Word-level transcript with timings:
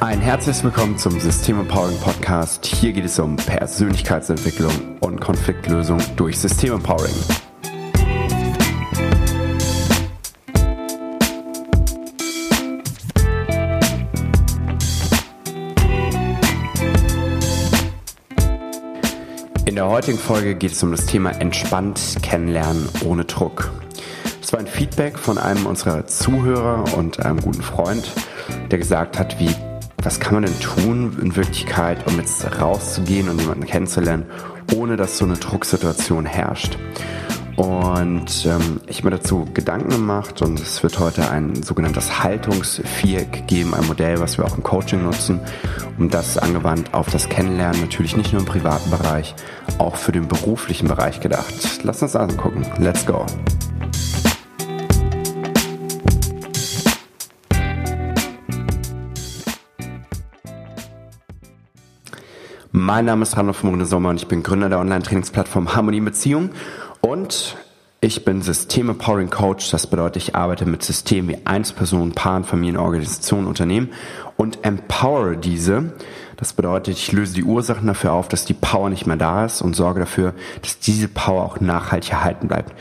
Ein 0.00 0.20
herzliches 0.20 0.62
Willkommen 0.62 0.96
zum 0.96 1.18
System 1.18 1.58
Empowering 1.58 1.98
Podcast. 1.98 2.64
Hier 2.64 2.92
geht 2.92 3.04
es 3.04 3.18
um 3.18 3.34
Persönlichkeitsentwicklung 3.34 4.96
und 5.00 5.20
Konfliktlösung 5.20 6.00
durch 6.14 6.38
System 6.38 6.74
Empowering. 6.74 7.16
In 19.64 19.74
der 19.74 19.88
heutigen 19.88 20.18
Folge 20.18 20.54
geht 20.54 20.70
es 20.70 20.82
um 20.84 20.92
das 20.92 21.06
Thema 21.06 21.32
entspannt 21.40 22.18
kennenlernen 22.22 22.88
ohne 23.04 23.24
Druck. 23.24 23.72
Das 24.40 24.52
war 24.52 24.60
ein 24.60 24.68
Feedback 24.68 25.18
von 25.18 25.38
einem 25.38 25.66
unserer 25.66 26.06
Zuhörer 26.06 26.96
und 26.96 27.18
einem 27.26 27.40
guten 27.40 27.62
Freund, 27.62 28.12
der 28.70 28.78
gesagt 28.78 29.18
hat, 29.18 29.40
wie 29.40 29.50
was 30.02 30.20
kann 30.20 30.34
man 30.34 30.44
denn 30.44 30.60
tun 30.60 31.16
in 31.20 31.36
Wirklichkeit, 31.36 32.06
um 32.06 32.18
jetzt 32.18 32.44
rauszugehen 32.60 33.28
und 33.28 33.40
jemanden 33.40 33.66
kennenzulernen, 33.66 34.26
ohne 34.74 34.96
dass 34.96 35.18
so 35.18 35.24
eine 35.24 35.34
Drucksituation 35.34 36.26
herrscht. 36.26 36.78
Und 37.58 38.46
ähm, 38.46 38.80
ich 38.86 38.98
habe 38.98 39.10
mir 39.10 39.16
dazu 39.16 39.44
Gedanken 39.52 39.90
gemacht 39.90 40.42
und 40.42 40.60
es 40.60 40.84
wird 40.84 41.00
heute 41.00 41.28
ein 41.28 41.60
sogenanntes 41.60 42.22
Haltungsviereck 42.22 43.48
geben, 43.48 43.74
ein 43.74 43.84
Modell, 43.88 44.20
was 44.20 44.38
wir 44.38 44.44
auch 44.44 44.56
im 44.56 44.62
Coaching 44.62 45.02
nutzen, 45.02 45.40
um 45.98 46.08
das 46.08 46.38
angewandt 46.38 46.94
auf 46.94 47.10
das 47.10 47.28
Kennenlernen, 47.28 47.80
natürlich 47.80 48.16
nicht 48.16 48.32
nur 48.32 48.42
im 48.42 48.46
privaten 48.46 48.90
Bereich, 48.90 49.34
auch 49.78 49.96
für 49.96 50.12
den 50.12 50.28
beruflichen 50.28 50.86
Bereich 50.86 51.18
gedacht. 51.18 51.52
Lass 51.82 52.00
uns 52.00 52.14
also 52.14 52.36
gucken. 52.36 52.64
Let's 52.78 53.04
go. 53.04 53.26
Mein 62.88 63.04
Name 63.04 63.22
ist 63.22 63.36
Randolph 63.36 63.64
Morne 63.64 63.84
Sommer 63.84 64.08
und 64.08 64.16
ich 64.16 64.28
bin 64.28 64.42
Gründer 64.42 64.70
der 64.70 64.78
Online-Trainingsplattform 64.78 65.74
Harmonie 65.76 66.00
Beziehung 66.00 66.52
und 67.02 67.54
ich 68.00 68.24
bin 68.24 68.40
Systeme 68.40 68.94
Powering 68.94 69.28
Coach. 69.28 69.70
Das 69.70 69.86
bedeutet, 69.86 70.22
ich 70.22 70.34
arbeite 70.34 70.64
mit 70.64 70.82
Systemen 70.82 71.28
wie 71.28 71.38
Einzelpersonen, 71.44 72.12
Paaren, 72.12 72.44
Familien, 72.44 72.78
Organisationen, 72.78 73.46
Unternehmen 73.46 73.90
und 74.38 74.64
empower 74.64 75.36
diese. 75.36 75.92
Das 76.38 76.54
bedeutet, 76.54 76.96
ich 76.96 77.12
löse 77.12 77.34
die 77.34 77.44
Ursachen 77.44 77.86
dafür 77.88 78.12
auf, 78.14 78.28
dass 78.28 78.46
die 78.46 78.54
Power 78.54 78.88
nicht 78.88 79.06
mehr 79.06 79.16
da 79.16 79.44
ist 79.44 79.60
und 79.60 79.76
sorge 79.76 80.00
dafür, 80.00 80.32
dass 80.62 80.78
diese 80.78 81.08
Power 81.08 81.44
auch 81.44 81.60
nachhaltig 81.60 82.12
erhalten 82.12 82.48
bleibt. 82.48 82.72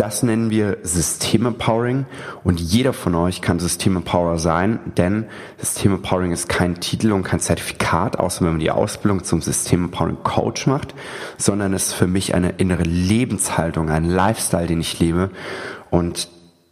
Das 0.00 0.22
nennen 0.22 0.48
wir 0.48 0.78
System-Empowering 0.82 2.06
und 2.42 2.58
jeder 2.58 2.94
von 2.94 3.14
euch 3.14 3.42
kann 3.42 3.58
System-Empower 3.58 4.38
sein, 4.38 4.78
denn 4.96 5.26
System-Empowering 5.58 6.32
ist 6.32 6.48
kein 6.48 6.80
Titel 6.80 7.12
und 7.12 7.22
kein 7.22 7.38
Zertifikat, 7.38 8.18
außer 8.18 8.42
wenn 8.42 8.52
man 8.52 8.60
die 8.60 8.70
Ausbildung 8.70 9.24
zum 9.24 9.42
System-Empowering-Coach 9.42 10.66
macht, 10.68 10.94
sondern 11.36 11.74
es 11.74 11.88
ist 11.88 11.92
für 11.92 12.06
mich 12.06 12.34
eine 12.34 12.52
innere 12.52 12.84
Lebenshaltung, 12.84 13.90
ein 13.90 14.06
Lifestyle, 14.06 14.66
den 14.66 14.80
ich 14.80 14.98
lebe 15.00 15.28
und 15.90 16.28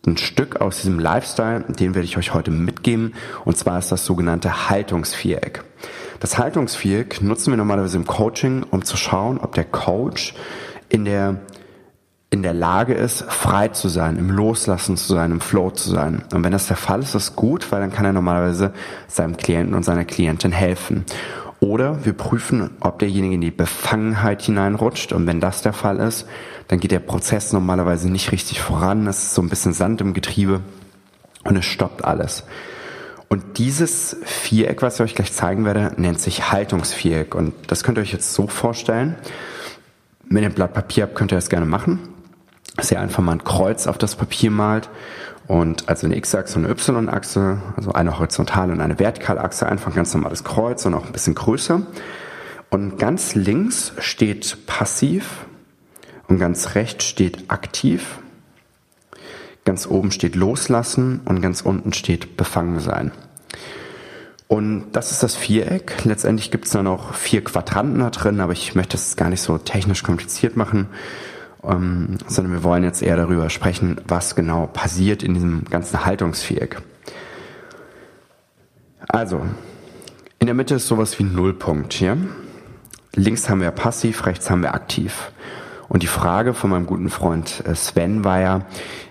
ein 0.07 0.17
Stück 0.17 0.63
aus 0.63 0.79
diesem 0.79 0.99
Lifestyle, 0.99 1.67
den 1.69 1.95
werde 1.95 2.07
ich 2.07 2.17
euch 2.17 2.33
heute 2.33 2.51
mitgeben 2.51 3.13
und 3.45 3.59
zwar 3.59 3.79
ist 3.79 3.93
das 3.93 4.07
sogenannte 4.07 4.71
Haltungsviereck. 4.71 5.65
Das 6.19 6.39
Haltungsviereck 6.39 7.21
nutzen 7.21 7.53
wir 7.53 7.59
normalerweise 7.59 7.99
im 7.99 8.07
Coaching, 8.07 8.65
um 8.71 8.87
zu 8.87 8.97
schauen, 8.97 9.37
ob 9.37 9.55
der 9.55 9.65
Coach 9.65 10.35
in 10.89 11.05
der 11.05 11.43
in 12.31 12.43
der 12.43 12.53
Lage 12.53 12.93
ist, 12.93 13.23
frei 13.23 13.69
zu 13.69 13.89
sein, 13.89 14.17
im 14.17 14.31
Loslassen 14.31 14.97
zu 14.97 15.15
sein, 15.15 15.31
im 15.31 15.41
Flow 15.41 15.71
zu 15.71 15.89
sein. 15.89 16.25
Und 16.35 16.45
wenn 16.45 16.53
das 16.53 16.67
der 16.67 16.77
Fall 16.77 17.01
ist, 17.01 17.15
ist 17.15 17.37
gut, 17.37 17.73
weil 17.73 17.81
dann 17.81 17.93
kann 17.93 18.05
er 18.05 18.13
normalerweise 18.13 18.73
seinem 19.07 19.37
Klienten 19.39 19.75
und 19.75 19.83
seiner 19.83 20.05
Klientin 20.05 20.53
helfen. 20.53 21.07
Oder 21.61 22.05
wir 22.05 22.13
prüfen, 22.13 22.71
ob 22.81 22.99
derjenige 22.99 23.35
in 23.35 23.41
die 23.41 23.51
Befangenheit 23.51 24.43
hineinrutscht. 24.43 25.13
Und 25.13 25.27
wenn 25.27 25.41
das 25.41 25.63
der 25.63 25.73
Fall 25.73 25.99
ist, 25.99 26.27
dann 26.69 26.81
geht 26.81 26.91
der 26.91 27.01
Prozess 27.01 27.53
normalerweise 27.53 28.11
nicht 28.11 28.31
richtig 28.31 28.61
voran. 28.61 29.07
Es 29.07 29.25
ist 29.25 29.35
so 29.35 29.43
ein 29.43 29.49
bisschen 29.49 29.73
Sand 29.73 30.03
im 30.03 30.13
Getriebe 30.13 30.61
und 31.45 31.57
es 31.57 31.65
stoppt 31.65 32.05
alles. 32.05 32.45
Und 33.29 33.59
dieses 33.59 34.17
Viereck, 34.25 34.83
was 34.83 34.97
ich 34.97 35.01
euch 35.01 35.15
gleich 35.15 35.33
zeigen 35.33 35.65
werde, 35.65 35.93
nennt 35.97 36.21
sich 36.21 36.53
Haltungsviereck. 36.53 37.35
Und 37.35 37.55
das 37.67 37.83
könnt 37.83 37.99
ihr 37.99 38.03
euch 38.03 38.13
jetzt 38.13 38.35
so 38.35 38.47
vorstellen. 38.47 39.17
Wenn 40.29 40.43
ihr 40.43 40.51
ein 40.51 40.55
Blatt 40.55 40.75
Papier 40.75 41.05
habt, 41.05 41.15
könnt 41.15 41.33
ihr 41.33 41.37
das 41.37 41.49
gerne 41.49 41.67
machen 41.67 41.99
dass 42.77 42.91
ihr 42.91 43.01
einfach 43.01 43.23
mal 43.23 43.33
ein 43.33 43.45
Kreuz 43.45 43.87
auf 43.87 43.99
das 43.99 44.17
Papier 44.17 44.51
malt 44.51 44.89
und 45.49 45.89
also 45.89 46.07
eine 46.07 46.17
X-Achse 46.17 46.59
und 46.59 46.67
eine 46.67 46.75
Y-Achse, 46.75 47.59
also 47.75 47.93
eine 47.93 48.19
horizontale 48.19 48.73
und 48.73 48.81
eine 48.81 48.99
vertikale 48.99 49.41
Achse, 49.41 49.67
einfach 49.67 49.91
ein 49.91 49.97
ganz 49.97 50.13
normales 50.15 50.45
Kreuz 50.45 50.85
und 50.85 50.95
auch 50.95 51.07
ein 51.07 51.13
bisschen 51.13 51.35
größer. 51.35 51.83
Und 52.71 52.99
ganz 52.99 53.35
links 53.35 53.93
steht 53.99 54.67
passiv 54.67 55.47
und 56.29 56.39
ganz 56.39 56.75
rechts 56.75 57.07
steht 57.07 57.51
aktiv. 57.51 58.19
Ganz 59.65 59.87
oben 59.87 60.11
steht 60.11 60.37
loslassen 60.37 61.21
und 61.25 61.41
ganz 61.41 61.63
unten 61.63 61.95
steht 61.95 62.37
befangen 62.37 62.79
sein. 62.79 63.11
Und 64.49 64.93
das 64.93 65.13
ist 65.13 65.23
das 65.23 65.35
Viereck. 65.35 66.05
Letztendlich 66.05 66.51
gibt 66.51 66.67
es 66.67 66.73
da 66.73 66.83
noch 66.83 67.15
vier 67.15 67.43
Quadranten 67.43 68.01
da 68.01 68.11
drin, 68.11 68.41
aber 68.41 68.53
ich 68.53 68.75
möchte 68.75 68.97
es 68.97 69.17
gar 69.17 69.31
nicht 69.31 69.43
so 69.43 69.57
technisch 69.59 70.03
kompliziert 70.03 70.57
machen 70.57 70.89
ähm, 71.65 72.19
sondern 72.27 72.53
wir 72.53 72.63
wollen 72.63 72.85
jetzt 72.85 73.03
eher 73.03 73.17
darüber 73.17 73.51
sprechen, 73.51 74.01
was 74.07 74.35
genau 74.35 74.67
passiert 74.67 75.23
in 75.23 75.35
diesem 75.35 75.65
ganzen 75.65 76.05
Haltungsviereck. 76.05 76.81
Also, 79.09 79.43
in 80.39 80.47
der 80.47 80.55
Mitte 80.55 80.77
ist 80.77 80.87
sowas 80.87 81.19
wie 81.19 81.25
ein 81.25 81.35
Nullpunkt 81.35 81.93
hier. 81.93 82.17
Links 83.15 83.49
haben 83.49 83.61
wir 83.61 83.71
passiv, 83.71 84.27
rechts 84.27 84.51
haben 84.51 84.63
wir 84.63 84.75
aktiv. 84.75 85.33
Und 85.89 86.03
die 86.03 86.09
Frage 86.09 86.55
von 86.55 86.71
meinem 86.71 86.87
guten 86.87 87.09
Freund 87.09 87.63
äh, 87.67 87.75
Sven 87.75 88.25
war 88.25 88.41
ja, 88.41 88.67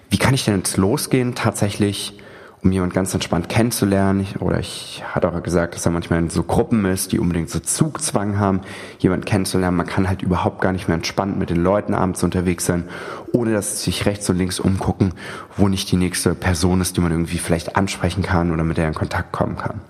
wie 0.09 0.18
kann 0.18 0.34
ich 0.34 0.46
denn 0.46 0.57
jetzt 0.57 0.78
losgehen, 0.78 1.36
tatsächlich 1.36 2.19
um 2.63 2.72
jemand 2.72 2.94
ganz 2.94 3.13
entspannt 3.13 3.50
kennenzulernen. 3.50 4.28
Oder 4.40 4.59
ich 4.59 5.03
hatte 5.06 5.31
auch 5.31 5.44
gesagt, 5.44 5.75
dass 5.75 5.85
er 5.85 5.91
manchmal 5.91 6.19
in 6.19 6.29
so 6.29 6.44
Gruppen 6.44 6.85
ist, 6.85 7.12
die 7.12 7.19
unbedingt 7.19 7.50
so 7.50 7.59
Zugzwang 7.59 8.40
haben, 8.40 8.62
jemand 9.00 9.25
kennenzulernen. 9.25 9.78
Man 9.78 9.85
kann 9.85 10.07
halt 10.07 10.22
überhaupt 10.22 10.62
gar 10.62 10.72
nicht 10.72 10.88
mehr 10.88 10.95
entspannt 10.95 11.38
mit 11.38 11.50
den 11.50 11.63
Leuten 11.63 11.94
abends 11.94 12.23
unterwegs 12.23 12.66
sein, 12.66 12.85
ohne 13.31 13.53
dass 13.53 13.79
sie 13.79 13.91
sich 13.91 14.06
rechts 14.06 14.29
und 14.29 14.38
links 14.38 14.59
umgucken, 14.59 15.13
wo 15.56 15.68
nicht 15.68 15.91
die 15.91 15.97
nächste 15.97 16.35
Person 16.35 16.81
ist, 16.81 16.97
die 16.97 17.01
man 17.01 17.12
irgendwie 17.12 17.38
vielleicht 17.38 17.75
ansprechen 17.75 18.23
kann 18.23 18.51
oder 18.51 18.63
mit 18.63 18.78
der 18.78 18.88
in 18.88 18.95
Kontakt 18.95 19.31
kommen 19.31 19.57
kann. 19.57 19.81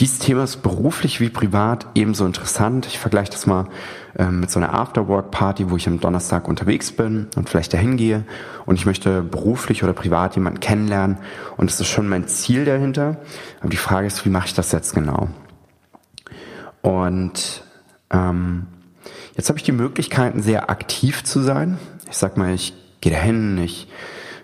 Dieses 0.00 0.18
Thema 0.18 0.42
ist 0.42 0.62
beruflich 0.62 1.20
wie 1.20 1.28
privat 1.28 1.86
ebenso 1.94 2.26
interessant. 2.26 2.86
Ich 2.86 2.98
vergleiche 2.98 3.30
das 3.30 3.46
mal 3.46 3.68
äh, 4.18 4.24
mit 4.24 4.50
so 4.50 4.58
einer 4.58 4.74
Afterwork-Party, 4.74 5.70
wo 5.70 5.76
ich 5.76 5.86
am 5.86 6.00
Donnerstag 6.00 6.48
unterwegs 6.48 6.90
bin 6.90 7.28
und 7.36 7.48
vielleicht 7.48 7.72
dahin 7.72 7.96
gehe 7.96 8.24
und 8.66 8.74
ich 8.74 8.86
möchte 8.86 9.22
beruflich 9.22 9.84
oder 9.84 9.92
privat 9.92 10.34
jemanden 10.34 10.60
kennenlernen 10.60 11.18
und 11.56 11.70
das 11.70 11.80
ist 11.80 11.88
schon 11.88 12.08
mein 12.08 12.26
Ziel 12.26 12.64
dahinter. 12.64 13.18
Aber 13.60 13.70
die 13.70 13.76
Frage 13.76 14.06
ist, 14.06 14.24
wie 14.24 14.30
mache 14.30 14.46
ich 14.48 14.54
das 14.54 14.72
jetzt 14.72 14.94
genau? 14.94 15.28
Und 16.82 17.64
ähm, 18.10 18.66
jetzt 19.36 19.48
habe 19.48 19.58
ich 19.58 19.64
die 19.64 19.72
Möglichkeiten, 19.72 20.42
sehr 20.42 20.70
aktiv 20.70 21.22
zu 21.22 21.40
sein. 21.40 21.78
Ich 22.10 22.16
sag 22.16 22.36
mal, 22.36 22.52
ich 22.52 22.74
gehe 23.00 23.12
dahin, 23.12 23.58
ich 23.58 23.88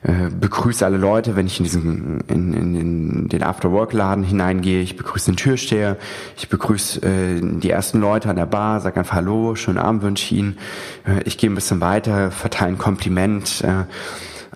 äh, 0.03 0.31
begrüße 0.31 0.85
alle 0.85 0.97
Leute, 0.97 1.37
wenn 1.37 1.47
ich 1.47 1.59
in 1.59 1.65
diesen 1.65 2.21
in, 2.29 2.55
in, 2.55 2.75
in 2.75 3.29
den 3.29 3.43
After-Work-Laden 3.43 4.25
hineingehe. 4.25 4.81
Ich 4.81 4.97
begrüße 4.97 5.31
den 5.31 5.37
Türsteher, 5.37 5.97
ich 6.37 6.49
begrüße 6.49 7.03
äh, 7.03 7.41
die 7.43 7.71
ersten 7.71 8.01
Leute 8.01 8.31
an 8.31 8.37
der 8.37 8.47
Bar, 8.47 8.81
sage 8.81 8.99
einfach 8.99 9.17
Hallo, 9.17 9.55
schönen 9.57 9.79
Abend 9.79 10.03
wünsche 10.03 10.25
ich 10.25 10.33
Ihnen. 10.33 10.59
Äh, 11.07 11.23
ich 11.25 11.37
gehe 11.37 11.51
ein 11.51 11.55
bisschen 11.55 11.81
weiter, 11.81 12.31
verteile 12.31 12.73
ein 12.73 12.79
Kompliment. 12.79 13.63
Äh, 13.63 13.85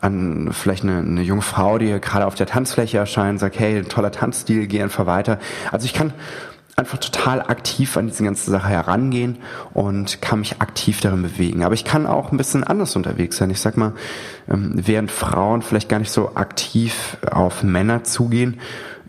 an 0.00 0.50
vielleicht 0.52 0.82
eine, 0.82 0.98
eine 0.98 1.22
junge 1.22 1.40
Frau, 1.40 1.78
die 1.78 1.98
gerade 1.98 2.26
auf 2.26 2.34
der 2.34 2.46
Tanzfläche 2.46 2.98
erscheint, 2.98 3.40
sagt, 3.40 3.58
hey, 3.58 3.82
toller 3.84 4.12
Tanzstil, 4.12 4.66
geh 4.66 4.82
einfach 4.82 5.06
weiter. 5.06 5.38
Also 5.70 5.86
ich 5.86 5.94
kann 5.94 6.12
einfach 6.76 6.98
total 6.98 7.40
aktiv 7.40 7.96
an 7.96 8.08
diese 8.08 8.24
ganze 8.24 8.50
Sache 8.50 8.68
herangehen 8.68 9.38
und 9.72 10.20
kann 10.20 10.40
mich 10.40 10.60
aktiv 10.60 11.00
darin 11.00 11.22
bewegen. 11.22 11.62
Aber 11.62 11.74
ich 11.74 11.84
kann 11.84 12.06
auch 12.06 12.32
ein 12.32 12.36
bisschen 12.36 12.64
anders 12.64 12.96
unterwegs 12.96 13.36
sein. 13.36 13.50
Ich 13.50 13.60
sag 13.60 13.76
mal, 13.76 13.92
ähm, 14.48 14.72
während 14.74 15.10
Frauen 15.10 15.62
vielleicht 15.62 15.88
gar 15.88 16.00
nicht 16.00 16.10
so 16.10 16.34
aktiv 16.34 17.16
auf 17.30 17.62
Männer 17.62 18.02
zugehen 18.02 18.60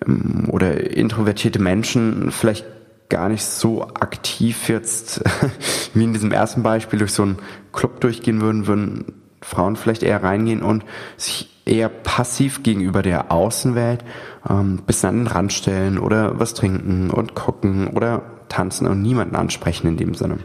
ähm, 0.06 0.48
oder 0.50 0.92
introvertierte 0.96 1.60
Menschen 1.60 2.32
vielleicht 2.32 2.66
gar 3.10 3.30
nicht 3.30 3.44
so 3.44 3.88
aktiv 3.88 4.70
jetzt 4.70 5.24
wie 5.94 6.04
in 6.04 6.14
diesem 6.14 6.32
ersten 6.32 6.64
Beispiel 6.64 7.00
durch 7.00 7.14
so 7.14 7.24
einen 7.24 7.38
Club 7.72 8.00
durchgehen 8.02 8.42
würden, 8.42 8.68
würden 8.68 9.22
Frauen 9.42 9.76
vielleicht 9.76 10.04
eher 10.04 10.24
reingehen 10.24 10.62
und 10.62 10.84
sich 11.18 11.55
eher 11.66 11.90
passiv 11.90 12.64
gegenüber 12.64 13.02
der 13.02 13.32
Außenwelt 13.32 14.04
ähm, 14.50 14.82
bis 14.86 15.04
an 15.04 15.18
den 15.18 15.28
Rand 15.28 15.52
stellen 15.52 15.98
oder 15.98 16.40
was 16.40 16.54
trinken 16.54 17.10
und 17.10 17.36
gucken 17.36 17.88
oder 17.88 18.22
tanzen 18.50 18.88
und 18.88 19.02
niemanden 19.02 19.36
ansprechen 19.36 19.88
in 19.88 19.98
dem 19.98 20.14
Sinne. 20.14 20.40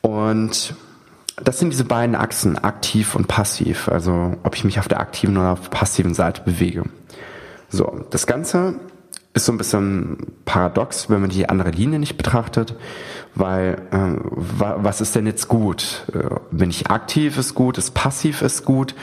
Und 0.00 0.74
das 1.42 1.58
sind 1.58 1.72
diese 1.72 1.84
beiden 1.84 2.14
Achsen, 2.14 2.58
aktiv 2.58 3.14
und 3.14 3.28
passiv, 3.28 3.88
also 3.88 4.36
ob 4.42 4.56
ich 4.56 4.64
mich 4.64 4.78
auf 4.78 4.88
der 4.88 5.00
aktiven 5.00 5.36
oder 5.36 5.52
auf 5.52 5.68
der 5.68 5.76
passiven 5.76 6.14
Seite 6.14 6.42
bewege. 6.42 6.84
So, 7.68 8.04
das 8.10 8.26
Ganze 8.26 8.76
ist 9.34 9.44
so 9.44 9.52
ein 9.52 9.58
bisschen 9.58 10.16
paradox, 10.44 11.10
wenn 11.10 11.20
man 11.20 11.30
die 11.30 11.48
andere 11.48 11.70
Linie 11.70 11.98
nicht 11.98 12.16
betrachtet, 12.16 12.74
weil 13.34 13.82
äh, 13.92 14.16
was 14.24 15.00
ist 15.00 15.14
denn 15.14 15.26
jetzt 15.26 15.48
gut? 15.48 16.06
Äh, 16.12 16.36
bin 16.50 16.70
ich 16.70 16.90
aktiv 16.90 17.38
ist 17.38 17.54
gut, 17.54 17.78
ist 17.78 17.92
passiv 17.92 18.42
ist 18.42 18.64
gut, 18.64 18.94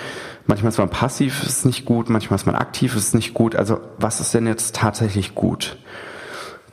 manchmal 0.48 0.70
ist 0.70 0.78
man 0.78 0.90
passiv 0.90 1.44
ist 1.44 1.66
nicht 1.66 1.86
gut, 1.86 2.10
manchmal 2.10 2.36
ist 2.36 2.46
man 2.46 2.56
aktiv 2.56 2.96
ist 2.96 3.16
nicht 3.16 3.34
gut. 3.34 3.56
Also 3.56 3.80
was 3.98 4.20
ist 4.20 4.34
denn 4.34 4.48
jetzt 4.48 4.76
tatsächlich 4.76 5.36
gut? 5.36 5.78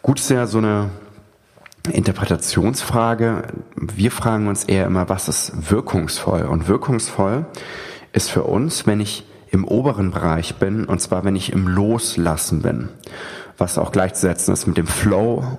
Gut 0.03 0.19
ist 0.19 0.31
ja 0.31 0.47
so 0.47 0.59
eine 0.59 0.91
Interpretationsfrage. 1.91 3.45
Wir 3.77 4.11
fragen 4.11 4.47
uns 4.49 4.65
eher 4.65 4.87
immer, 4.87 5.09
was 5.09 5.29
ist 5.29 5.71
wirkungsvoll? 5.71 6.43
Und 6.43 6.69
wirkungsvoll 6.69 7.47
ist 8.13 8.31
für 8.31 8.45
uns, 8.45 8.87
wenn 8.87 9.01
ich 9.01 9.27
im 9.51 9.67
oberen 9.67 10.11
Bereich 10.11 10.57
bin, 10.57 10.85
und 10.85 11.01
zwar 11.01 11.25
wenn 11.25 11.37
ich 11.37 11.53
im 11.53 11.69
Loslassen 11.69 12.63
bin, 12.63 12.89
was 13.59 13.79
auch 13.79 13.93
gleichzusetzen 13.93 14.55
ist 14.55 14.67
mit 14.67 14.77
dem 14.77 14.87
Flow 14.87 15.59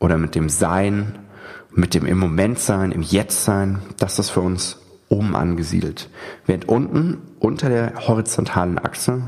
oder 0.00 0.18
mit 0.18 0.34
dem 0.34 0.48
Sein, 0.48 1.18
mit 1.70 1.94
dem 1.94 2.06
im 2.06 2.18
Moment 2.18 2.58
sein, 2.58 2.92
im 2.92 3.02
Jetzt 3.02 3.44
sein, 3.44 3.80
das 3.98 4.18
ist 4.18 4.30
für 4.30 4.40
uns 4.40 4.78
oben 5.14 5.36
angesiedelt. 5.36 6.10
Während 6.46 6.68
unten 6.68 7.18
unter 7.38 7.68
der 7.68 8.08
horizontalen 8.08 8.78
Achse 8.78 9.22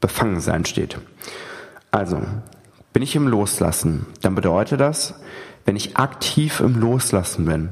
Befangensein 0.00 0.64
steht. 0.64 0.98
Also, 1.90 2.20
bin 2.92 3.02
ich 3.02 3.16
im 3.16 3.28
Loslassen, 3.28 4.06
dann 4.22 4.34
bedeutet 4.34 4.80
das, 4.80 5.14
wenn 5.64 5.76
ich 5.76 5.96
aktiv 5.96 6.60
im 6.60 6.78
Loslassen 6.80 7.44
bin 7.44 7.70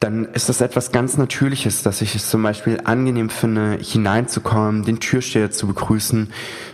dann 0.00 0.26
ist 0.26 0.48
das 0.48 0.60
etwas 0.60 0.92
ganz 0.92 1.16
Natürliches, 1.16 1.82
dass 1.82 2.02
ich 2.02 2.14
es 2.14 2.30
zum 2.30 2.42
Beispiel 2.42 2.80
angenehm 2.84 3.30
finde, 3.30 3.78
hineinzukommen, 3.80 4.84
den 4.84 5.00
Türsteher 5.00 5.50
zu 5.50 5.66
begrüßen, 5.66 6.32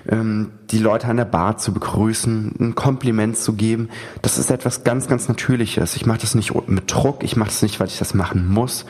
ähm, 0.08 0.50
die 0.70 0.78
Leute 0.78 1.06
an 1.06 1.16
der 1.16 1.24
Bar 1.24 1.56
zu 1.56 1.72
begrüßen, 1.72 2.54
ein 2.60 2.74
Kompliment 2.74 3.38
zu 3.38 3.54
geben. 3.54 3.88
Das 4.20 4.36
ist 4.36 4.50
etwas 4.50 4.84
ganz, 4.84 5.08
ganz 5.08 5.28
Natürliches. 5.28 5.96
Ich 5.96 6.04
mache 6.04 6.18
das 6.18 6.34
nicht 6.34 6.52
mit 6.68 6.92
Druck, 6.92 7.24
ich 7.24 7.36
mache 7.36 7.48
das 7.48 7.62
nicht, 7.62 7.80
weil 7.80 7.86
ich 7.86 7.98
das 7.98 8.12
machen 8.12 8.46
muss. 8.46 8.84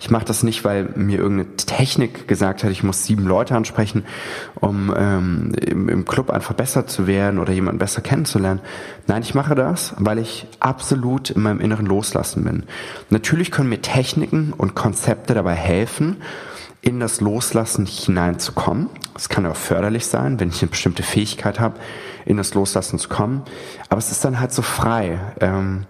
Ich 0.00 0.10
mache 0.10 0.24
das 0.24 0.42
nicht, 0.42 0.64
weil 0.64 0.90
mir 0.94 1.18
irgendeine 1.18 1.56
Technik 1.56 2.28
gesagt 2.28 2.64
hat, 2.64 2.70
ich 2.70 2.82
muss 2.82 3.04
sieben 3.04 3.24
Leute 3.24 3.54
ansprechen, 3.54 4.04
um 4.54 4.92
ähm, 4.96 5.52
im, 5.60 5.88
im 5.88 6.04
Club 6.04 6.30
einfach 6.30 6.54
besser 6.54 6.86
zu 6.86 7.06
werden 7.06 7.38
oder 7.38 7.52
jemanden 7.52 7.78
besser 7.78 8.00
kennenzulernen. 8.00 8.60
Nein, 9.06 9.22
ich 9.22 9.34
mache 9.34 9.54
das, 9.54 9.94
weil 9.98 10.18
ich 10.18 10.46
absolut 10.60 11.30
in 11.30 11.42
meinem 11.42 11.60
Inneren 11.60 11.86
loslassen 11.86 12.44
bin. 12.44 12.64
Natürlich 13.10 13.50
können 13.50 13.68
mir 13.68 13.82
Techniken 13.82 14.52
und 14.56 14.74
Konzepte 14.74 15.34
dabei 15.34 15.54
helfen, 15.54 16.16
in 16.82 17.00
das 17.00 17.20
Loslassen 17.20 17.84
hineinzukommen. 17.86 18.88
Es 19.16 19.28
kann 19.28 19.44
auch 19.46 19.56
förderlich 19.56 20.06
sein, 20.06 20.38
wenn 20.38 20.50
ich 20.50 20.62
eine 20.62 20.70
bestimmte 20.70 21.02
Fähigkeit 21.02 21.58
habe, 21.58 21.80
in 22.24 22.36
das 22.36 22.54
Loslassen 22.54 22.98
zu 22.98 23.08
kommen. 23.08 23.42
Aber 23.88 23.98
es 23.98 24.12
ist 24.12 24.24
dann 24.24 24.38
halt 24.38 24.52
so 24.52 24.62
frei. 24.62 25.18
Ähm, 25.40 25.86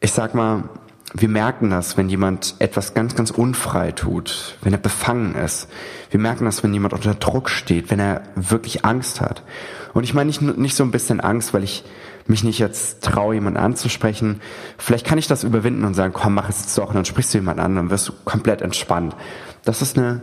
ich 0.00 0.12
sag 0.12 0.34
mal, 0.34 0.64
wir 1.14 1.28
merken 1.28 1.70
das, 1.70 1.96
wenn 1.96 2.08
jemand 2.08 2.56
etwas 2.58 2.94
ganz, 2.94 3.14
ganz 3.14 3.30
unfrei 3.30 3.92
tut, 3.92 4.56
wenn 4.62 4.72
er 4.72 4.78
befangen 4.78 5.34
ist. 5.34 5.68
Wir 6.10 6.18
merken 6.20 6.44
das, 6.44 6.62
wenn 6.62 6.74
jemand 6.74 6.94
unter 6.94 7.14
Druck 7.14 7.48
steht, 7.48 7.90
wenn 7.90 8.00
er 8.00 8.22
wirklich 8.34 8.84
Angst 8.84 9.20
hat. 9.20 9.42
Und 9.94 10.04
ich 10.04 10.14
meine 10.14 10.26
nicht, 10.26 10.42
nicht 10.42 10.74
so 10.74 10.82
ein 10.82 10.90
bisschen 10.90 11.20
Angst, 11.20 11.54
weil 11.54 11.62
ich 11.62 11.84
mich 12.26 12.42
nicht 12.42 12.58
jetzt 12.58 13.04
traue, 13.04 13.34
jemanden 13.34 13.58
anzusprechen. 13.58 14.40
Vielleicht 14.78 15.06
kann 15.06 15.18
ich 15.18 15.28
das 15.28 15.44
überwinden 15.44 15.84
und 15.84 15.94
sagen, 15.94 16.12
komm, 16.12 16.34
mach 16.34 16.48
es 16.48 16.60
jetzt 16.60 16.76
doch, 16.76 16.88
und 16.88 16.96
dann 16.96 17.04
sprichst 17.04 17.32
du 17.32 17.38
jemanden 17.38 17.60
an 17.60 17.78
und 17.78 17.90
wirst 17.90 18.08
du 18.08 18.12
komplett 18.24 18.60
entspannt. 18.60 19.14
Das 19.64 19.82
ist 19.82 19.96
eine 19.96 20.22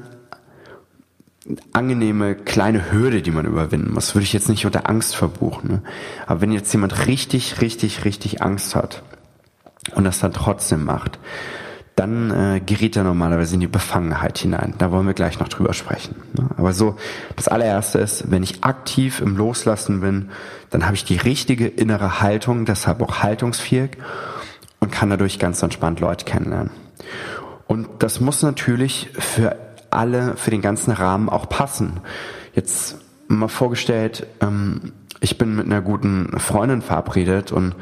angenehme 1.71 2.35
kleine 2.35 2.91
Hürde, 2.91 3.21
die 3.21 3.31
man 3.31 3.45
überwinden 3.45 3.93
muss. 3.93 4.15
Würde 4.15 4.23
ich 4.23 4.33
jetzt 4.33 4.49
nicht 4.49 4.65
unter 4.65 4.89
Angst 4.89 5.15
verbuchen. 5.15 5.69
Ne? 5.69 5.81
Aber 6.25 6.41
wenn 6.41 6.51
jetzt 6.51 6.71
jemand 6.73 7.07
richtig, 7.07 7.61
richtig, 7.61 8.05
richtig 8.05 8.41
Angst 8.41 8.75
hat, 8.75 9.03
und 9.95 10.03
das 10.03 10.19
dann 10.19 10.33
trotzdem 10.33 10.85
macht, 10.85 11.19
dann 11.95 12.31
äh, 12.31 12.59
gerät 12.59 12.95
er 12.95 13.03
normalerweise 13.03 13.53
in 13.53 13.59
die 13.59 13.67
Befangenheit 13.67 14.37
hinein. 14.39 14.73
Da 14.79 14.91
wollen 14.91 15.05
wir 15.05 15.13
gleich 15.13 15.39
noch 15.39 15.47
drüber 15.47 15.73
sprechen. 15.73 16.15
Ne? 16.33 16.49
Aber 16.57 16.73
so, 16.73 16.95
das 17.35 17.47
allererste 17.47 17.99
ist, 17.99 18.31
wenn 18.31 18.41
ich 18.41 18.63
aktiv 18.63 19.21
im 19.21 19.37
Loslassen 19.37 20.01
bin, 20.01 20.29
dann 20.71 20.85
habe 20.85 20.95
ich 20.95 21.03
die 21.03 21.17
richtige 21.17 21.67
innere 21.67 22.19
Haltung, 22.19 22.65
deshalb 22.65 23.01
auch 23.01 23.19
haltungsfähig 23.19 23.91
und 24.79 24.91
kann 24.91 25.11
dadurch 25.11 25.37
ganz 25.37 25.61
entspannt 25.61 25.99
Leute 25.99 26.25
kennenlernen. 26.25 26.71
Und 27.67 27.87
das 27.99 28.19
muss 28.19 28.41
natürlich 28.41 29.09
für 29.17 29.55
alle, 29.91 30.35
für 30.35 30.49
den 30.49 30.61
ganzen 30.61 30.91
Rahmen 30.91 31.29
auch 31.29 31.47
passen. 31.47 32.01
Jetzt 32.55 32.97
mal 33.27 33.47
vorgestellt, 33.47 34.25
ähm, 34.41 34.93
ich 35.19 35.37
bin 35.37 35.55
mit 35.55 35.67
einer 35.67 35.81
guten 35.81 36.37
Freundin 36.39 36.81
verabredet 36.81 37.51
und 37.51 37.75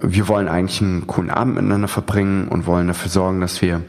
wir 0.00 0.28
wollen 0.28 0.48
eigentlich 0.48 0.80
einen 0.82 1.06
coolen 1.06 1.30
Abend 1.30 1.54
miteinander 1.54 1.88
verbringen 1.88 2.48
und 2.48 2.66
wollen 2.66 2.88
dafür 2.88 3.10
sorgen, 3.10 3.40
dass 3.40 3.62
wir 3.62 3.82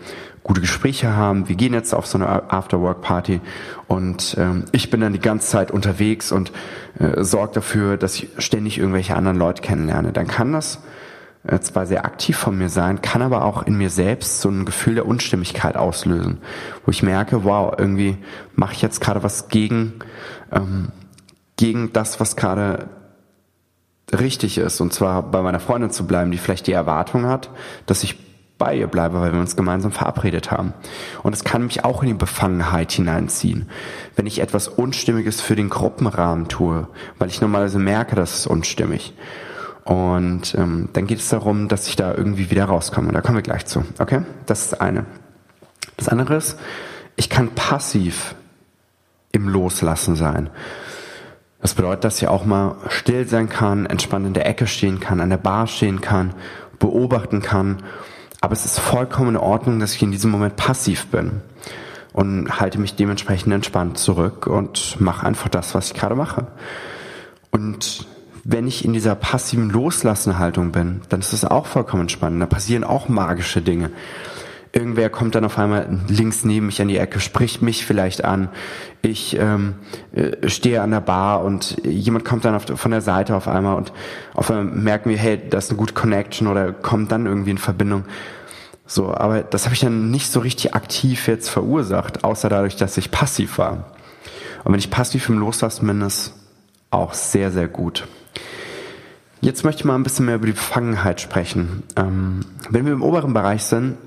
gute 0.44 0.62
Gespräche 0.62 1.16
haben. 1.16 1.50
Wir 1.50 1.56
gehen 1.56 1.74
jetzt 1.74 1.94
auf 1.94 2.08
so 2.08 2.18
eine 2.18 2.52
After-Work-Party 2.52 3.42
und 3.88 4.36
ähm, 4.40 4.66
ich 4.72 4.90
bin 4.90 5.02
dann 5.02 5.14
die 5.14 5.20
ganze 5.20 5.48
Zeit 5.48 5.72
unterwegs 5.72 6.32
und 6.32 6.52
äh, 7.00 7.24
sorge 7.24 7.56
dafür, 7.56 7.98
dass 7.98 8.16
ich 8.16 8.30
ständig 8.38 8.78
irgendwelche 8.78 9.16
anderen 9.16 9.38
Leute 9.38 9.62
kennenlerne. 9.62 10.14
Dann 10.14 10.28
kann 10.28 10.54
das 10.54 10.80
äh, 11.44 11.60
zwar 11.60 11.86
sehr 11.86 12.06
aktiv 12.06 12.38
von 12.38 12.58
mir 12.58 12.70
sein, 12.70 13.02
kann 13.02 13.22
aber 13.22 13.44
auch 13.44 13.64
in 13.64 13.78
mir 13.78 13.90
selbst 13.90 14.40
so 14.40 14.50
ein 14.50 14.66
Gefühl 14.66 14.96
der 14.96 15.06
Unstimmigkeit 15.06 15.76
auslösen, 15.76 16.38
wo 16.86 16.92
ich 16.92 17.04
merke, 17.04 17.44
wow, 17.44 17.74
irgendwie 17.78 18.18
mache 18.56 18.74
ich 18.74 18.82
jetzt 18.82 19.02
gerade 19.02 19.24
was 19.24 19.50
gegen 19.50 19.94
ähm, 20.54 20.94
gegen 21.58 21.92
das, 21.92 22.20
was 22.20 22.36
gerade 22.36 22.88
richtig 24.12 24.58
ist, 24.58 24.80
und 24.82 24.94
zwar 24.94 25.24
bei 25.24 25.42
meiner 25.42 25.60
Freundin 25.60 25.92
zu 25.92 26.08
bleiben, 26.08 26.32
die 26.32 26.38
vielleicht 26.38 26.68
die 26.68 26.74
Erwartung 26.74 27.26
hat, 27.26 27.50
dass 27.86 28.04
ich 28.04 28.18
bei 28.58 28.76
ihr 28.76 28.88
bleibe, 28.88 29.22
weil 29.22 29.34
wir 29.34 29.40
uns 29.40 29.56
gemeinsam 29.56 29.92
verabredet 29.92 30.52
haben. 30.52 30.74
Und 31.24 31.34
es 31.34 31.44
kann 31.44 31.64
mich 31.64 31.86
auch 31.86 32.02
in 32.02 32.10
die 32.10 32.14
Befangenheit 32.16 32.92
hineinziehen, 32.92 33.70
wenn 34.16 34.26
ich 34.26 34.40
etwas 34.40 34.68
Unstimmiges 34.68 35.42
für 35.42 35.56
den 35.56 35.70
Gruppenrahmen 35.70 36.48
tue, 36.48 36.88
weil 37.20 37.30
ich 37.30 37.42
normalerweise 37.42 37.80
merke, 37.80 38.16
das 38.16 38.40
ist 38.40 38.48
unstimmig. 38.48 39.14
Und 39.84 40.54
ähm, 40.56 40.90
dann 40.94 41.08
geht 41.08 41.20
es 41.20 41.30
darum, 41.30 41.68
dass 41.70 41.88
ich 41.88 41.96
da 41.96 42.14
irgendwie 42.14 42.50
wieder 42.50 42.66
rauskomme. 42.66 43.14
Da 43.14 43.22
kommen 43.22 43.38
wir 43.38 43.42
gleich 43.42 43.66
zu. 43.68 43.86
Okay? 44.00 44.22
Das 44.46 44.64
ist 44.64 44.72
das 44.74 44.82
eine. 44.82 45.06
Das 45.96 46.10
andere 46.10 46.36
ist, 46.36 46.58
ich 47.16 47.30
kann 47.30 47.50
passiv 47.50 48.36
im 49.32 49.48
Loslassen 49.48 50.16
sein. 50.16 50.50
Das 51.62 51.74
bedeutet, 51.74 52.04
dass 52.04 52.22
ich 52.22 52.28
auch 52.28 52.46
mal 52.46 52.76
still 52.90 53.28
sein 53.28 53.50
kann, 53.50 53.86
entspannt 53.86 54.28
in 54.28 54.34
der 54.34 54.46
Ecke 54.46 54.68
stehen 54.68 55.00
kann, 55.00 55.20
an 55.20 55.30
der 55.30 55.38
Bar 55.38 55.68
stehen 55.68 56.02
kann, 56.02 56.34
beobachten 56.80 57.42
kann. 57.42 57.78
Aber 58.42 58.54
es 58.54 58.66
ist 58.66 58.80
vollkommen 58.80 59.30
in 59.30 59.38
Ordnung, 59.38 59.80
dass 59.80 59.96
ich 59.96 60.04
in 60.04 60.12
diesem 60.12 60.32
Moment 60.32 60.56
passiv 60.56 61.08
bin 61.08 61.42
und 62.14 62.60
halte 62.60 62.80
mich 62.80 62.96
dementsprechend 62.96 63.54
entspannt 63.54 63.98
zurück 63.98 64.48
und 64.48 65.00
mache 65.00 65.26
einfach 65.26 65.50
das, 65.50 65.74
was 65.74 65.88
ich 65.88 65.94
gerade 65.94 66.16
mache. 66.16 66.48
Und 67.52 68.06
wenn 68.44 68.68
ich 68.68 68.86
in 68.86 68.94
dieser 68.94 69.16
passiven 69.16 69.70
Loslassen-Haltung 69.70 70.72
bin, 70.72 71.02
dann 71.10 71.20
ist 71.20 71.34
es 71.34 71.44
auch 71.44 71.66
vollkommen 71.66 72.08
spannend. 72.08 72.42
Da 72.42 72.46
passieren 72.46 72.84
auch 72.84 73.10
magische 73.10 73.62
Dinge. 73.62 73.92
Irgendwer 74.78 75.10
kommt 75.10 75.34
dann 75.34 75.44
auf 75.44 75.58
einmal 75.58 75.88
links 76.08 76.46
neben 76.46 76.68
mich 76.68 76.80
an 76.80 76.88
die 76.88 77.00
Ecke, 77.00 77.20
spricht 77.20 77.64
mich 77.64 77.84
vielleicht 77.84 78.24
an. 78.24 78.50
Ich 79.02 79.36
ähm, 79.36 79.74
äh, 80.14 80.48
stehe 80.48 80.84
an 80.84 80.92
der 80.92 81.02
Bar 81.02 81.44
und 81.44 81.84
jemand 81.84 82.26
kommt 82.26 82.46
dann 82.46 82.54
auf, 82.54 82.66
von 82.66 82.92
der 82.92 83.02
Seite 83.02 83.36
auf 83.36 83.48
einmal 83.48 83.76
und 83.76 83.92
auf 84.36 84.52
einmal 84.52 84.66
merken 84.66 85.10
wir, 85.10 85.18
hey, 85.18 85.42
das 85.50 85.66
ist 85.66 85.72
eine 85.72 85.80
gute 85.80 85.96
Connection 85.96 86.46
oder 86.46 86.74
kommt 86.74 87.12
dann 87.12 87.26
irgendwie 87.26 87.50
in 87.50 87.58
Verbindung. 87.58 88.06
So, 88.86 89.12
aber 89.16 89.42
das 89.42 89.66
habe 89.66 89.74
ich 89.74 89.82
dann 89.82 90.12
nicht 90.12 90.32
so 90.32 90.42
richtig 90.42 90.76
aktiv 90.76 91.28
jetzt 91.28 91.50
verursacht, 91.50 92.24
außer 92.24 92.48
dadurch, 92.48 92.76
dass 92.76 93.00
ich 93.00 93.10
passiv 93.10 93.58
war. 93.58 93.96
Und 94.64 94.74
wenn 94.74 94.80
ich 94.80 94.92
passiv 94.92 95.28
im 95.28 95.40
Loslassen 95.40 95.88
bin, 95.88 96.02
ist 96.02 96.34
auch 96.92 97.16
sehr, 97.16 97.50
sehr 97.50 97.68
gut. 97.68 98.08
Jetzt 99.42 99.64
möchte 99.64 99.82
ich 99.82 99.86
mal 99.86 99.96
ein 99.96 100.04
bisschen 100.04 100.26
mehr 100.28 100.36
über 100.36 100.46
die 100.46 100.52
Befangenheit 100.52 101.20
sprechen. 101.20 101.82
Ähm, 101.96 102.42
wenn 102.70 102.86
wir 102.86 102.94
im 102.94 103.02
oberen 103.02 103.34
Bereich 103.34 103.64
sind, 103.64 103.98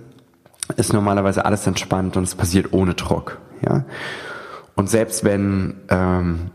ist 0.76 0.92
normalerweise 0.92 1.44
alles 1.44 1.66
entspannt 1.66 2.16
und 2.16 2.24
es 2.24 2.34
passiert 2.34 2.72
ohne 2.72 2.94
Druck. 2.94 3.38
Ja? 3.64 3.84
Und 4.74 4.88
selbst 4.88 5.24
wenn, 5.24 5.74
ähm, 5.88 6.50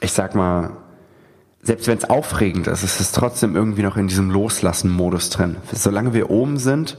ich 0.00 0.12
sag 0.12 0.34
mal, 0.34 0.70
selbst 1.62 1.86
wenn 1.86 1.98
es 1.98 2.08
aufregend 2.08 2.66
ist, 2.66 2.82
ist 2.82 3.00
es 3.00 3.12
trotzdem 3.12 3.56
irgendwie 3.56 3.82
noch 3.82 3.96
in 3.96 4.08
diesem 4.08 4.30
Loslassen-Modus 4.30 5.30
drin. 5.30 5.56
Solange 5.72 6.14
wir 6.14 6.30
oben 6.30 6.56
sind, 6.56 6.96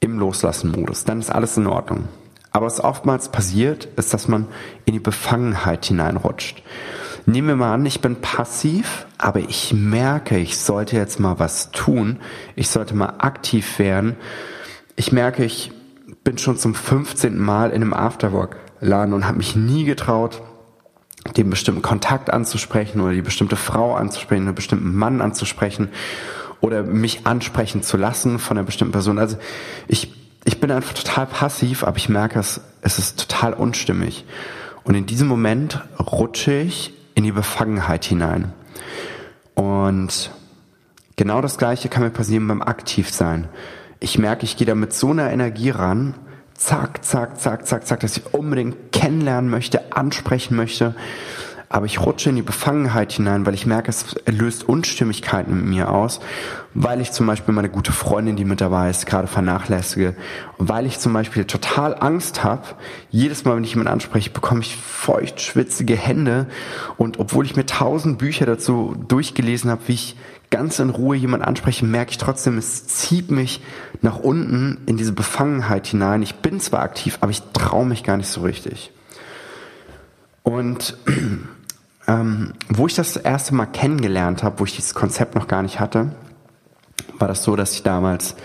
im 0.00 0.18
Loslassen-Modus, 0.18 1.04
dann 1.04 1.18
ist 1.18 1.30
alles 1.30 1.56
in 1.56 1.66
Ordnung. 1.66 2.08
Aber 2.52 2.66
was 2.66 2.78
oftmals 2.84 3.30
passiert, 3.30 3.86
ist, 3.96 4.14
dass 4.14 4.28
man 4.28 4.46
in 4.84 4.92
die 4.92 5.00
Befangenheit 5.00 5.86
hineinrutscht. 5.86 6.62
Nehmen 7.26 7.48
wir 7.48 7.56
mal 7.56 7.74
an, 7.74 7.86
ich 7.86 8.00
bin 8.00 8.16
passiv, 8.16 9.06
aber 9.16 9.40
ich 9.40 9.72
merke, 9.72 10.38
ich 10.38 10.58
sollte 10.58 10.96
jetzt 10.96 11.18
mal 11.18 11.38
was 11.38 11.70
tun, 11.72 12.18
ich 12.54 12.68
sollte 12.68 12.94
mal 12.94 13.14
aktiv 13.18 13.78
werden 13.78 14.16
ich 14.96 15.12
merke, 15.12 15.44
ich 15.44 15.72
bin 16.22 16.38
schon 16.38 16.56
zum 16.56 16.74
15. 16.74 17.38
Mal 17.38 17.70
in 17.70 17.82
einem 17.82 17.92
Afterwork-Laden 17.92 19.12
und 19.14 19.26
habe 19.26 19.38
mich 19.38 19.56
nie 19.56 19.84
getraut, 19.84 20.42
den 21.36 21.50
bestimmten 21.50 21.82
Kontakt 21.82 22.30
anzusprechen 22.30 23.00
oder 23.00 23.12
die 23.12 23.22
bestimmte 23.22 23.56
Frau 23.56 23.94
anzusprechen, 23.94 24.46
einen 24.46 24.54
bestimmten 24.54 24.94
Mann 24.94 25.20
anzusprechen 25.20 25.88
oder 26.60 26.82
mich 26.82 27.26
ansprechen 27.26 27.82
zu 27.82 27.96
lassen 27.96 28.38
von 28.38 28.56
einer 28.56 28.66
bestimmten 28.66 28.92
Person. 28.92 29.18
Also 29.18 29.36
ich, 29.88 30.12
ich 30.44 30.60
bin 30.60 30.70
einfach 30.70 30.92
total 30.92 31.26
passiv, 31.26 31.84
aber 31.84 31.96
ich 31.96 32.08
merke, 32.08 32.38
es, 32.38 32.60
es 32.82 32.98
ist 32.98 33.28
total 33.28 33.54
unstimmig. 33.54 34.24
Und 34.84 34.94
in 34.94 35.06
diesem 35.06 35.28
Moment 35.28 35.82
rutsche 35.98 36.52
ich 36.52 36.92
in 37.14 37.24
die 37.24 37.32
Befangenheit 37.32 38.04
hinein. 38.04 38.52
Und 39.54 40.30
genau 41.16 41.40
das 41.40 41.58
Gleiche 41.58 41.88
kann 41.88 42.02
mir 42.02 42.10
passieren 42.10 42.46
beim 42.48 42.60
Aktivsein. 42.60 43.48
Ich 44.04 44.18
merke, 44.18 44.44
ich 44.44 44.58
gehe 44.58 44.66
da 44.66 44.74
mit 44.74 44.92
so 44.92 45.12
einer 45.12 45.32
Energie 45.32 45.70
ran, 45.70 46.12
zack, 46.52 47.02
zack, 47.06 47.40
zack, 47.40 47.66
zack, 47.66 47.86
zack, 47.86 48.00
dass 48.00 48.18
ich 48.18 48.34
unbedingt 48.34 48.92
kennenlernen 48.92 49.48
möchte, 49.48 49.94
ansprechen 49.96 50.56
möchte. 50.56 50.94
Aber 51.74 51.86
ich 51.86 51.98
rutsche 51.98 52.30
in 52.30 52.36
die 52.36 52.42
Befangenheit 52.42 53.10
hinein, 53.10 53.44
weil 53.46 53.54
ich 53.54 53.66
merke, 53.66 53.90
es 53.90 54.14
löst 54.26 54.68
Unstimmigkeiten 54.68 55.56
mit 55.56 55.64
mir 55.64 55.90
aus, 55.90 56.20
weil 56.72 57.00
ich 57.00 57.10
zum 57.10 57.26
Beispiel 57.26 57.52
meine 57.52 57.68
gute 57.68 57.90
Freundin, 57.90 58.36
die 58.36 58.44
mit 58.44 58.60
dabei 58.60 58.90
ist, 58.90 59.06
gerade 59.06 59.26
vernachlässige, 59.26 60.14
weil 60.56 60.86
ich 60.86 61.00
zum 61.00 61.12
Beispiel 61.12 61.46
total 61.46 61.96
Angst 61.98 62.44
habe. 62.44 62.62
Jedes 63.10 63.44
Mal, 63.44 63.56
wenn 63.56 63.64
ich 63.64 63.70
jemanden 63.70 63.92
anspreche, 63.92 64.30
bekomme 64.30 64.60
ich 64.60 64.76
feucht 64.76 65.40
schwitzige 65.40 65.96
Hände 65.96 66.46
und 66.96 67.18
obwohl 67.18 67.44
ich 67.44 67.56
mir 67.56 67.66
tausend 67.66 68.18
Bücher 68.18 68.46
dazu 68.46 68.94
durchgelesen 69.08 69.68
habe, 69.68 69.82
wie 69.88 69.94
ich 69.94 70.16
ganz 70.50 70.78
in 70.78 70.90
Ruhe 70.90 71.16
jemand 71.16 71.42
anspreche, 71.42 71.84
merke 71.84 72.12
ich 72.12 72.18
trotzdem, 72.18 72.56
es 72.56 72.86
zieht 72.86 73.32
mich 73.32 73.60
nach 74.00 74.20
unten 74.20 74.78
in 74.86 74.96
diese 74.96 75.12
Befangenheit 75.12 75.88
hinein. 75.88 76.22
Ich 76.22 76.36
bin 76.36 76.60
zwar 76.60 76.82
aktiv, 76.82 77.18
aber 77.20 77.32
ich 77.32 77.42
traue 77.52 77.84
mich 77.84 78.04
gar 78.04 78.16
nicht 78.16 78.28
so 78.28 78.42
richtig. 78.42 78.92
Und 80.44 80.96
ähm, 82.06 82.52
wo 82.68 82.86
ich 82.86 82.94
das 82.94 83.16
erste 83.16 83.54
Mal 83.54 83.66
kennengelernt 83.66 84.42
habe, 84.42 84.60
wo 84.60 84.64
ich 84.64 84.76
dieses 84.76 84.94
Konzept 84.94 85.34
noch 85.34 85.48
gar 85.48 85.62
nicht 85.62 85.80
hatte, 85.80 86.14
war 87.18 87.28
das 87.28 87.42
so, 87.42 87.56
dass 87.56 87.72
ich 87.72 87.82
damals 87.82 88.36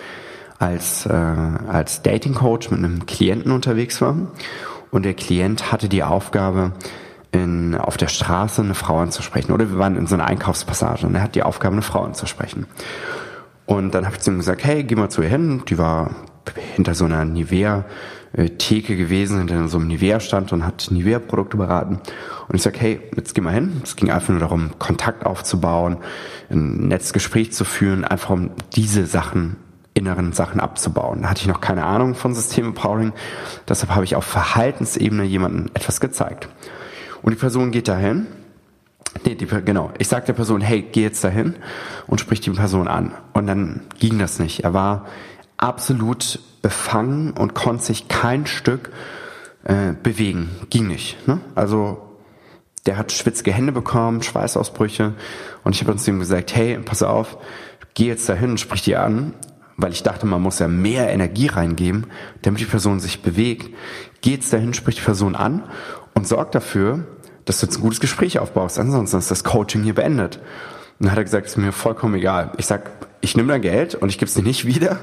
als, 0.60 1.06
äh, 1.06 1.14
als 1.14 2.02
Dating 2.02 2.36
Coach 2.36 2.70
mit 2.72 2.80
einem 2.80 3.06
Klienten 3.06 3.52
unterwegs 3.52 4.02
war. 4.02 4.16
Und 4.92 5.04
der 5.04 5.14
Klient 5.14 5.72
hatte 5.72 5.88
die 5.88 6.04
Aufgabe, 6.04 6.74
in, 7.32 7.76
auf 7.76 7.98
der 7.98 8.08
Straße 8.08 8.62
eine 8.62 8.76
Frau 8.76 9.00
anzusprechen. 9.00 9.52
Oder 9.52 9.70
wir 9.70 9.78
waren 9.78 9.96
in 9.96 10.08
so 10.08 10.16
einer 10.16 10.26
Einkaufspassage 10.26 11.06
und 11.06 11.16
er 11.16 11.22
hat 11.22 11.36
die 11.36 11.44
Aufgabe, 11.44 11.74
eine 11.74 11.82
Frau 11.82 12.04
anzusprechen. 12.04 12.66
Und 13.66 13.94
dann 13.94 14.06
habe 14.06 14.16
ich 14.16 14.22
zu 14.22 14.32
ihm 14.32 14.38
gesagt, 14.38 14.64
hey, 14.64 14.84
geh 14.84 14.96
mal 14.96 15.10
zu 15.10 15.22
ihr 15.22 15.30
hin. 15.30 15.62
Die 15.68 15.78
war 15.78 16.10
hinter 16.76 16.96
so 16.96 17.06
einer 17.06 17.26
Nivea-Theke 18.34 18.96
gewesen, 18.96 19.38
hinter 19.38 19.68
so 19.68 19.78
einem 19.78 19.88
Nivea-Stand 19.88 20.54
und 20.54 20.66
hat 20.66 20.90
Nivea-Produkte 20.92 21.58
beraten. 21.58 22.00
Und 22.48 22.56
ich 22.56 22.62
sag, 22.62 22.80
hey, 22.80 23.00
jetzt 23.16 23.34
geh 23.36 23.42
mal 23.42 23.54
hin. 23.54 23.82
Es 23.84 23.96
ging 23.96 24.12
einfach 24.12 24.30
nur 24.30 24.40
darum, 24.40 24.72
Kontakt 24.80 25.26
aufzubauen, 25.26 25.98
ein 26.50 26.88
Netzgespräch 26.88 27.54
zu 27.54 27.66
führen, 27.66 28.04
einfach 28.06 28.32
um 28.32 28.52
diese 28.76 29.06
Sachen 29.06 29.58
inneren 29.94 30.32
Sachen 30.32 30.60
abzubauen. 30.60 31.24
Da 31.24 31.30
hatte 31.30 31.42
ich 31.42 31.48
noch 31.48 31.62
keine 31.62 31.84
Ahnung 31.84 32.16
von 32.16 32.34
System-Empowering. 32.34 33.12
Deshalb 33.68 33.94
habe 33.94 34.06
ich 34.06 34.16
auf 34.16 34.24
Verhaltensebene 34.24 35.24
jemandem 35.24 35.72
etwas 35.74 36.00
gezeigt. 36.00 36.48
Und 37.22 37.32
die 37.32 37.40
Person 37.40 37.72
geht 37.72 37.88
dahin. 37.88 38.28
Nee, 39.26 39.36
die, 39.36 39.46
genau. 39.46 39.92
Ich 39.98 40.08
sage 40.08 40.28
der 40.28 40.34
Person, 40.34 40.62
hey, 40.62 40.88
geh 40.90 41.02
jetzt 41.02 41.24
dahin 41.24 41.56
und 42.08 42.22
sprich 42.22 42.40
die 42.40 42.52
Person 42.52 42.88
an. 42.88 43.12
Und 43.34 43.48
dann 43.48 43.82
ging 44.00 44.20
das 44.20 44.40
nicht. 44.40 44.64
Er 44.64 44.74
war 44.74 45.08
absolut 45.60 46.40
befangen 46.62 47.32
und 47.32 47.54
konnte 47.54 47.84
sich 47.84 48.08
kein 48.08 48.48
Stück 48.48 48.92
äh, 49.64 49.94
bewegen. 50.02 50.50
Ging 50.70 50.88
nicht. 50.88 51.28
Ne? 51.28 51.40
Also 51.56 52.02
der 52.86 52.98
hat 52.98 53.12
schwitzige 53.12 53.52
Hände 53.52 53.72
bekommen, 53.72 54.24
Schweißausbrüche. 54.24 55.14
Und 55.64 55.76
ich 55.76 55.82
habe 55.82 55.92
uns 55.92 56.08
ihm 56.08 56.20
gesagt, 56.20 56.56
hey, 56.56 56.80
pass 56.80 57.04
auf, 57.04 57.38
geh 57.94 58.08
jetzt 58.08 58.28
dahin 58.30 58.52
und 58.52 58.60
sprich 58.60 58.82
die 58.82 58.96
an. 58.96 59.34
Weil 59.78 59.94
ich 59.94 60.04
dachte, 60.04 60.26
man 60.26 60.42
muss 60.42 60.60
ja 60.60 60.68
mehr 60.68 61.10
Energie 61.10 61.48
reingeben, 61.48 62.08
damit 62.42 62.60
die 62.60 62.66
Person 62.66 63.00
sich 63.00 63.22
bewegt. 63.22 63.74
Geh 64.22 64.32
jetzt 64.32 64.52
dahin, 64.52 64.74
sprich 64.74 64.96
die 64.96 65.02
Person 65.02 65.36
an 65.36 65.64
und 66.14 66.28
sorg 66.28 66.52
dafür, 66.52 67.06
dass 67.46 67.60
du 67.60 67.66
jetzt 67.66 67.78
ein 67.78 67.82
gutes 67.82 68.02
Gespräch 68.02 68.40
aufbaust. 68.40 68.78
Ansonsten 68.78 69.18
ist 69.18 69.32
das 69.32 69.46
Coaching 69.46 69.84
hier 69.84 69.96
beendet. 69.96 70.38
Und 71.00 71.06
dann 71.06 71.12
hat 71.12 71.18
er 71.18 71.24
gesagt, 71.24 71.46
ist 71.46 71.58
mir 71.58 71.72
vollkommen 71.72 72.16
egal. 72.16 72.52
Ich 72.58 72.66
sag, 72.66 72.92
ich 73.22 73.36
nehme 73.36 73.50
dein 73.50 73.62
Geld 73.62 73.96
und 73.96 74.10
ich 74.10 74.18
gebe 74.18 74.28
es 74.28 74.34
dir 74.34 74.44
nicht 74.44 74.66
wieder. 74.66 74.98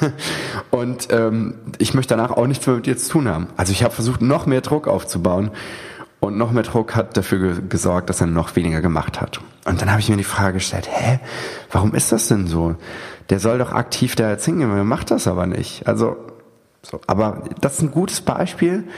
und 0.70 1.08
ähm, 1.10 1.54
ich 1.78 1.94
möchte 1.94 2.14
danach 2.14 2.30
auch 2.30 2.46
nichts 2.46 2.66
mehr 2.66 2.76
mit 2.76 2.86
dir 2.86 2.96
zu 2.96 3.10
tun 3.10 3.28
haben. 3.28 3.48
Also 3.56 3.72
ich 3.72 3.82
habe 3.82 3.94
versucht, 3.94 4.20
noch 4.20 4.46
mehr 4.46 4.60
Druck 4.60 4.86
aufzubauen. 4.88 5.50
Und 6.20 6.36
noch 6.36 6.50
mehr 6.50 6.64
Druck 6.64 6.96
hat 6.96 7.16
dafür 7.16 7.54
ge 7.54 7.62
gesorgt, 7.68 8.10
dass 8.10 8.20
er 8.20 8.26
noch 8.26 8.56
weniger 8.56 8.80
gemacht 8.80 9.20
hat. 9.20 9.40
Und 9.64 9.80
dann 9.80 9.90
habe 9.90 10.00
ich 10.00 10.08
mir 10.08 10.16
die 10.16 10.24
Frage 10.24 10.54
gestellt, 10.54 10.88
hä, 10.90 11.20
warum 11.70 11.94
ist 11.94 12.10
das 12.10 12.26
denn 12.26 12.48
so? 12.48 12.74
Der 13.30 13.38
soll 13.38 13.58
doch 13.58 13.70
aktiv 13.70 14.16
da 14.16 14.30
jetzt 14.30 14.44
hingehen, 14.44 14.76
er 14.76 14.82
macht 14.82 15.12
das 15.12 15.28
aber 15.28 15.46
nicht. 15.46 15.86
Also, 15.86 16.16
so. 16.82 17.00
aber 17.06 17.44
das 17.60 17.74
ist 17.74 17.82
ein 17.82 17.92
gutes 17.92 18.20
Beispiel, 18.20 18.88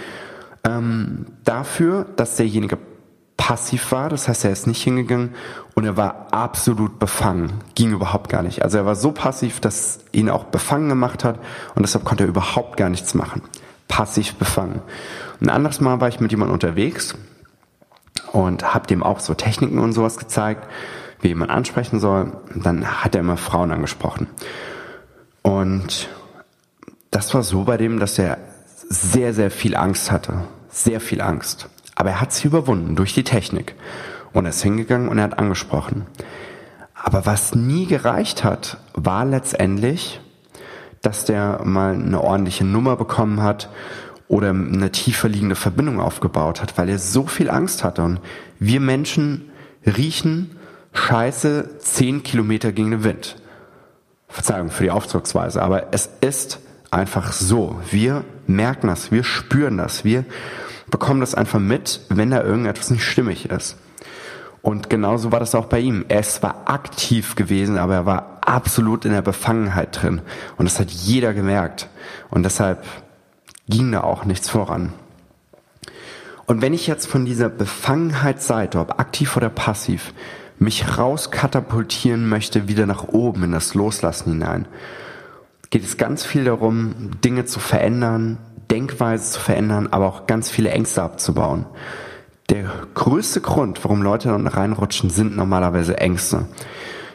ähm, 0.64 1.26
dafür, 1.44 2.06
dass 2.16 2.36
derjenige 2.36 2.78
passiv 3.40 3.90
war, 3.90 4.10
das 4.10 4.28
heißt, 4.28 4.44
er 4.44 4.50
ist 4.50 4.66
nicht 4.66 4.82
hingegangen 4.82 5.34
und 5.74 5.86
er 5.86 5.96
war 5.96 6.26
absolut 6.30 6.98
befangen, 6.98 7.54
ging 7.74 7.90
überhaupt 7.90 8.28
gar 8.28 8.42
nicht. 8.42 8.62
Also 8.62 8.76
er 8.76 8.84
war 8.84 8.96
so 8.96 9.12
passiv, 9.12 9.60
dass 9.60 10.00
ihn 10.12 10.28
auch 10.28 10.44
befangen 10.44 10.90
gemacht 10.90 11.24
hat 11.24 11.38
und 11.74 11.80
deshalb 11.80 12.04
konnte 12.04 12.24
er 12.24 12.28
überhaupt 12.28 12.76
gar 12.76 12.90
nichts 12.90 13.14
machen. 13.14 13.40
Passiv 13.88 14.34
befangen. 14.34 14.82
Ein 15.40 15.48
anderes 15.48 15.80
Mal 15.80 16.02
war 16.02 16.08
ich 16.08 16.20
mit 16.20 16.30
jemandem 16.32 16.52
unterwegs 16.52 17.14
und 18.30 18.74
habe 18.74 18.86
dem 18.86 19.02
auch 19.02 19.20
so 19.20 19.32
Techniken 19.32 19.78
und 19.78 19.94
sowas 19.94 20.18
gezeigt, 20.18 20.68
wie 21.22 21.28
jemand 21.28 21.50
ansprechen 21.50 21.98
soll. 21.98 22.32
dann 22.54 23.02
hat 23.02 23.14
er 23.14 23.22
immer 23.22 23.38
Frauen 23.38 23.70
angesprochen. 23.70 24.26
Und 25.40 26.10
das 27.10 27.32
war 27.32 27.42
so 27.42 27.64
bei 27.64 27.78
dem, 27.78 28.00
dass 28.00 28.18
er 28.18 28.36
sehr, 28.90 29.32
sehr 29.32 29.50
viel 29.50 29.76
Angst 29.76 30.12
hatte. 30.12 30.44
Sehr 30.68 31.00
viel 31.00 31.22
Angst. 31.22 31.70
Aber 32.00 32.08
er 32.08 32.20
hat 32.22 32.32
sie 32.32 32.48
überwunden 32.48 32.96
durch 32.96 33.12
die 33.12 33.24
Technik. 33.24 33.74
Und 34.32 34.46
er 34.46 34.50
ist 34.52 34.62
hingegangen 34.62 35.10
und 35.10 35.18
er 35.18 35.24
hat 35.24 35.38
angesprochen. 35.38 36.06
Aber 36.94 37.26
was 37.26 37.54
nie 37.54 37.84
gereicht 37.84 38.42
hat, 38.42 38.78
war 38.94 39.26
letztendlich, 39.26 40.18
dass 41.02 41.26
der 41.26 41.60
mal 41.62 41.92
eine 41.92 42.22
ordentliche 42.22 42.64
Nummer 42.64 42.96
bekommen 42.96 43.42
hat 43.42 43.68
oder 44.28 44.48
eine 44.48 44.90
tiefer 44.90 45.28
liegende 45.28 45.56
Verbindung 45.56 46.00
aufgebaut 46.00 46.62
hat, 46.62 46.78
weil 46.78 46.88
er 46.88 46.98
so 46.98 47.26
viel 47.26 47.50
Angst 47.50 47.84
hatte. 47.84 48.00
Und 48.00 48.20
wir 48.58 48.80
Menschen 48.80 49.50
riechen 49.84 50.56
Scheiße 50.94 51.80
zehn 51.80 52.22
Kilometer 52.22 52.72
gegen 52.72 52.92
den 52.92 53.04
Wind. 53.04 53.36
Verzeihung 54.26 54.70
für 54.70 54.84
die 54.84 54.90
Aufzugsweise, 54.90 55.60
aber 55.60 55.92
es 55.92 56.08
ist 56.22 56.60
einfach 56.90 57.32
so. 57.34 57.78
Wir 57.90 58.24
merken 58.54 58.88
das, 58.88 59.10
wir 59.12 59.24
spüren 59.24 59.78
das, 59.78 60.04
wir 60.04 60.24
bekommen 60.90 61.20
das 61.20 61.34
einfach 61.34 61.60
mit, 61.60 62.00
wenn 62.08 62.30
da 62.30 62.42
irgendetwas 62.42 62.90
nicht 62.90 63.04
stimmig 63.04 63.50
ist. 63.50 63.76
Und 64.62 64.90
genauso 64.90 65.32
war 65.32 65.40
das 65.40 65.54
auch 65.54 65.66
bei 65.66 65.80
ihm. 65.80 66.04
Er 66.08 66.20
ist 66.20 66.34
zwar 66.34 66.68
aktiv 66.68 67.34
gewesen, 67.34 67.78
aber 67.78 67.94
er 67.94 68.06
war 68.06 68.38
absolut 68.42 69.04
in 69.04 69.12
der 69.12 69.22
Befangenheit 69.22 70.02
drin. 70.02 70.20
Und 70.58 70.66
das 70.66 70.78
hat 70.78 70.90
jeder 70.90 71.32
gemerkt. 71.32 71.88
Und 72.28 72.42
deshalb 72.42 72.84
ging 73.68 73.90
da 73.92 74.02
auch 74.02 74.24
nichts 74.24 74.50
voran. 74.50 74.92
Und 76.44 76.60
wenn 76.62 76.74
ich 76.74 76.86
jetzt 76.86 77.06
von 77.06 77.24
dieser 77.24 77.48
Befangenheitsseite, 77.48 78.80
ob 78.80 78.98
aktiv 78.98 79.36
oder 79.36 79.48
passiv, 79.48 80.12
mich 80.58 80.98
rauskatapultieren 80.98 82.28
möchte, 82.28 82.68
wieder 82.68 82.86
nach 82.86 83.04
oben 83.04 83.44
in 83.44 83.52
das 83.52 83.74
Loslassen 83.74 84.32
hinein, 84.32 84.66
geht 85.70 85.84
es 85.84 85.96
ganz 85.96 86.24
viel 86.24 86.44
darum, 86.44 87.12
Dinge 87.24 87.44
zu 87.44 87.60
verändern, 87.60 88.38
Denkweise 88.70 89.32
zu 89.32 89.40
verändern, 89.40 89.88
aber 89.90 90.06
auch 90.06 90.26
ganz 90.26 90.50
viele 90.50 90.70
Ängste 90.70 91.02
abzubauen. 91.02 91.66
Der 92.50 92.70
größte 92.94 93.40
Grund, 93.40 93.82
warum 93.84 94.02
Leute 94.02 94.28
dann 94.28 94.48
reinrutschen, 94.48 95.10
sind 95.10 95.36
normalerweise 95.36 95.98
Ängste. 95.98 96.46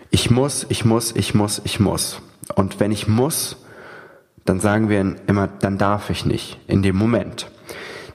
Ich 0.10 0.32
muss, 0.32 0.66
ich 0.70 0.86
muss, 0.86 1.14
ich 1.14 1.36
muss, 1.36 1.62
ich 1.66 1.80
muss. 1.80 2.22
Und 2.56 2.80
wenn 2.80 2.92
ich 2.92 3.08
muss, 3.08 3.58
dann 4.46 4.62
sagen 4.62 4.88
wir 4.88 5.16
immer, 5.28 5.48
dann 5.48 5.78
darf 5.78 6.10
ich 6.10 6.26
nicht 6.26 6.58
in 6.68 6.84
dem 6.84 6.96
Moment. 6.96 7.52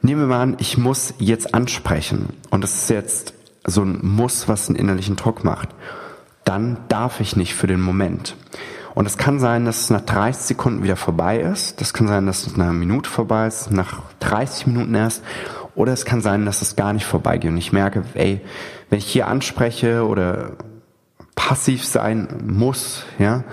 Nehmen 0.00 0.22
wir 0.22 0.28
mal 0.28 0.42
an, 0.42 0.56
ich 0.60 0.78
muss 0.78 1.12
jetzt 1.18 1.52
ansprechen 1.52 2.30
und 2.50 2.64
das 2.64 2.74
ist 2.74 2.90
jetzt 2.90 3.34
so 3.64 3.82
ein 3.82 3.98
Muss, 4.02 4.48
was 4.48 4.68
einen 4.68 4.78
innerlichen 4.78 5.16
Druck 5.16 5.44
macht. 5.44 5.68
Dann 6.44 6.78
darf 6.88 7.20
ich 7.20 7.36
nicht 7.36 7.54
für 7.54 7.66
den 7.66 7.82
Moment. 7.82 8.34
Und 8.94 9.06
es 9.06 9.16
kann 9.16 9.38
sein, 9.38 9.64
dass 9.64 9.82
es 9.82 9.90
nach 9.90 10.00
30 10.00 10.42
Sekunden 10.44 10.82
wieder 10.82 10.96
vorbei 10.96 11.38
ist. 11.38 11.80
Das 11.80 11.92
kann 11.92 12.08
sein, 12.08 12.26
dass 12.26 12.46
es 12.46 12.56
nach 12.56 12.66
einer 12.66 12.72
Minute 12.72 13.08
vorbei 13.08 13.46
ist, 13.46 13.70
nach 13.70 14.02
30 14.20 14.66
Minuten 14.66 14.94
erst. 14.94 15.22
Oder 15.74 15.92
es 15.92 16.04
kann 16.04 16.20
sein, 16.20 16.44
dass 16.44 16.62
es 16.62 16.76
gar 16.76 16.92
nicht 16.92 17.06
vorbeigeht. 17.06 17.50
Und 17.50 17.56
ich 17.56 17.72
merke, 17.72 18.02
ey, 18.14 18.40
wenn 18.88 18.98
ich 18.98 19.06
hier 19.06 19.28
anspreche 19.28 20.06
oder 20.06 20.52
passiv 21.36 21.84
sein 21.84 22.28
muss, 22.46 23.04
ja, 23.18 23.44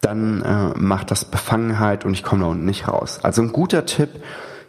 dann 0.00 0.42
äh, 0.42 0.78
macht 0.78 1.10
das 1.10 1.24
Befangenheit 1.24 2.04
und 2.04 2.14
ich 2.14 2.24
komme 2.24 2.42
da 2.42 2.48
unten 2.48 2.64
nicht 2.64 2.88
raus. 2.88 3.20
Also 3.22 3.42
ein 3.42 3.52
guter 3.52 3.86
Tipp 3.86 4.10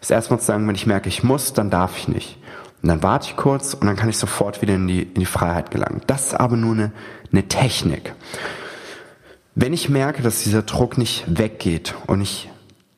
ist 0.02 0.12
erstmal 0.12 0.40
zu 0.40 0.46
sagen, 0.46 0.68
wenn 0.68 0.76
ich 0.76 0.86
merke, 0.86 1.10
ich 1.10 1.24
muss, 1.24 1.54
dann 1.54 1.70
darf 1.70 1.98
ich 1.98 2.08
nicht. 2.08 2.38
Und 2.84 2.90
dann 2.90 3.02
warte 3.02 3.30
ich 3.30 3.38
kurz 3.38 3.74
und 3.74 3.88
dann 3.88 3.96
kann 3.96 4.10
ich 4.10 4.18
sofort 4.18 4.62
wieder 4.62 4.76
in 4.76 4.88
die, 4.88 5.02
in 5.02 5.20
die 5.20 5.26
Freiheit 5.26 5.72
gelangen. 5.72 6.02
Das 6.06 6.28
ist 6.28 6.40
aber 6.40 6.58
nur 6.58 6.74
eine, 6.74 6.92
eine 7.32 7.48
Technik. 7.48 8.14
Wenn 9.56 9.72
ich 9.72 9.88
merke, 9.88 10.24
dass 10.24 10.42
dieser 10.42 10.64
Druck 10.64 10.98
nicht 10.98 11.26
weggeht 11.28 11.94
und 12.08 12.22
ich 12.22 12.50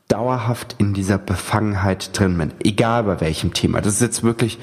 dauerhaft 0.08 0.76
in 0.78 0.94
dieser 0.94 1.18
Befangenheit 1.18 2.18
drin 2.18 2.38
bin, 2.38 2.54
egal 2.64 3.04
bei 3.04 3.20
welchem 3.20 3.54
Thema, 3.54 3.82
das 3.82 3.96
ist 3.96 4.02
jetzt 4.02 4.24
wirklich 4.24 4.58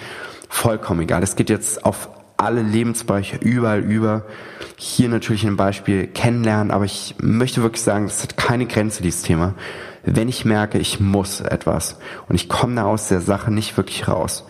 vollkommen 0.48 1.02
egal. 1.02 1.20
Das 1.20 1.36
geht 1.36 1.50
jetzt 1.50 1.84
auf 1.84 2.08
alle 2.38 2.62
Lebensbereiche 2.62 3.36
überall 3.36 3.80
über. 3.80 4.24
Hier 4.76 5.10
natürlich 5.10 5.44
ein 5.46 5.56
Beispiel 5.56 6.06
kennenlernen, 6.06 6.70
aber 6.70 6.86
ich 6.86 7.14
möchte 7.18 7.62
wirklich 7.62 7.82
sagen, 7.82 8.06
das 8.06 8.22
hat 8.22 8.38
keine 8.38 8.66
Grenze, 8.66 9.02
dieses 9.02 9.22
Thema. 9.22 9.54
Wenn 10.02 10.30
ich 10.30 10.46
merke, 10.46 10.78
ich 10.78 10.98
muss 10.98 11.40
etwas 11.42 11.98
und 12.26 12.36
ich 12.36 12.48
komme 12.48 12.76
da 12.76 12.84
aus 12.84 13.08
der 13.08 13.20
Sache 13.20 13.52
nicht 13.52 13.76
wirklich 13.76 14.08
raus, 14.08 14.44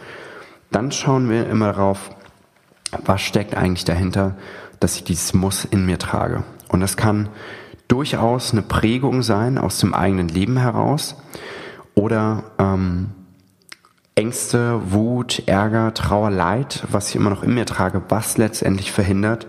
dann 0.70 0.92
schauen 0.92 1.28
wir 1.28 1.49
immer 1.49 1.72
darauf, 1.72 2.11
was 3.04 3.20
steckt 3.20 3.56
eigentlich 3.56 3.84
dahinter, 3.84 4.37
dass 4.78 4.94
ich 4.94 5.02
dieses 5.02 5.34
Muss 5.34 5.64
in 5.64 5.84
mir 5.84 5.99
trage. 5.99 6.44
Und 6.73 6.81
das 6.81 6.97
kann 6.97 7.29
durchaus 7.87 8.52
eine 8.52 8.62
Prägung 8.62 9.23
sein 9.23 9.59
aus 9.59 9.79
dem 9.79 9.95
eigenen 9.95 10.29
Leben 10.29 10.57
heraus 10.57 11.14
oder 11.95 12.45
ähm, 12.59 13.11
Ängste, 14.14 14.93
Wut, 14.93 15.43
Ärger, 15.47 15.95
Trauer, 15.95 16.31
Leid, 16.31 16.85
was 16.91 17.11
ich 17.11 17.17
immer 17.17 17.31
noch 17.31 17.43
in 17.43 17.55
mir 17.55 17.67
trage, 17.67 18.02
was 18.09 18.38
letztendlich 18.38 18.93
verhindert, 18.93 19.47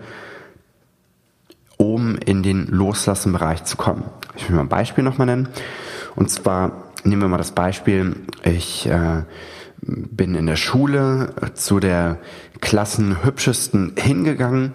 um 1.76 2.16
in 2.16 2.42
den 2.42 2.66
Loslassen-Bereich 2.66 3.64
zu 3.64 3.76
kommen. 3.76 4.04
Ich 4.36 4.48
will 4.48 4.56
mal 4.56 4.62
ein 4.62 4.68
Beispiel 4.68 5.04
nochmal 5.04 5.26
nennen. 5.26 5.48
Und 6.14 6.30
zwar 6.30 6.92
nehmen 7.04 7.22
wir 7.22 7.28
mal 7.28 7.38
das 7.38 7.52
Beispiel, 7.52 8.16
ich 8.42 8.86
äh, 8.86 9.22
bin 9.80 10.34
in 10.34 10.46
der 10.46 10.56
Schule 10.56 11.34
zu 11.54 11.80
der 11.80 12.18
Klassenhübschesten 12.60 13.94
hingegangen 13.98 14.72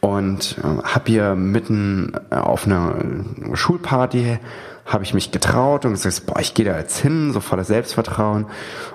und 0.00 0.56
äh, 0.58 0.82
habe 0.82 1.04
hier 1.06 1.34
mitten 1.34 2.12
äh, 2.30 2.36
auf 2.36 2.66
einer 2.66 2.96
Schulparty 3.54 4.38
habe 4.86 5.02
ich 5.02 5.12
mich 5.14 5.32
getraut 5.32 5.84
und 5.84 5.92
gesagt, 5.92 6.26
boah, 6.26 6.38
ich 6.38 6.54
gehe 6.54 6.64
da 6.64 6.78
jetzt 6.78 6.98
hin, 6.98 7.32
so 7.32 7.40
voller 7.40 7.64
Selbstvertrauen 7.64 8.46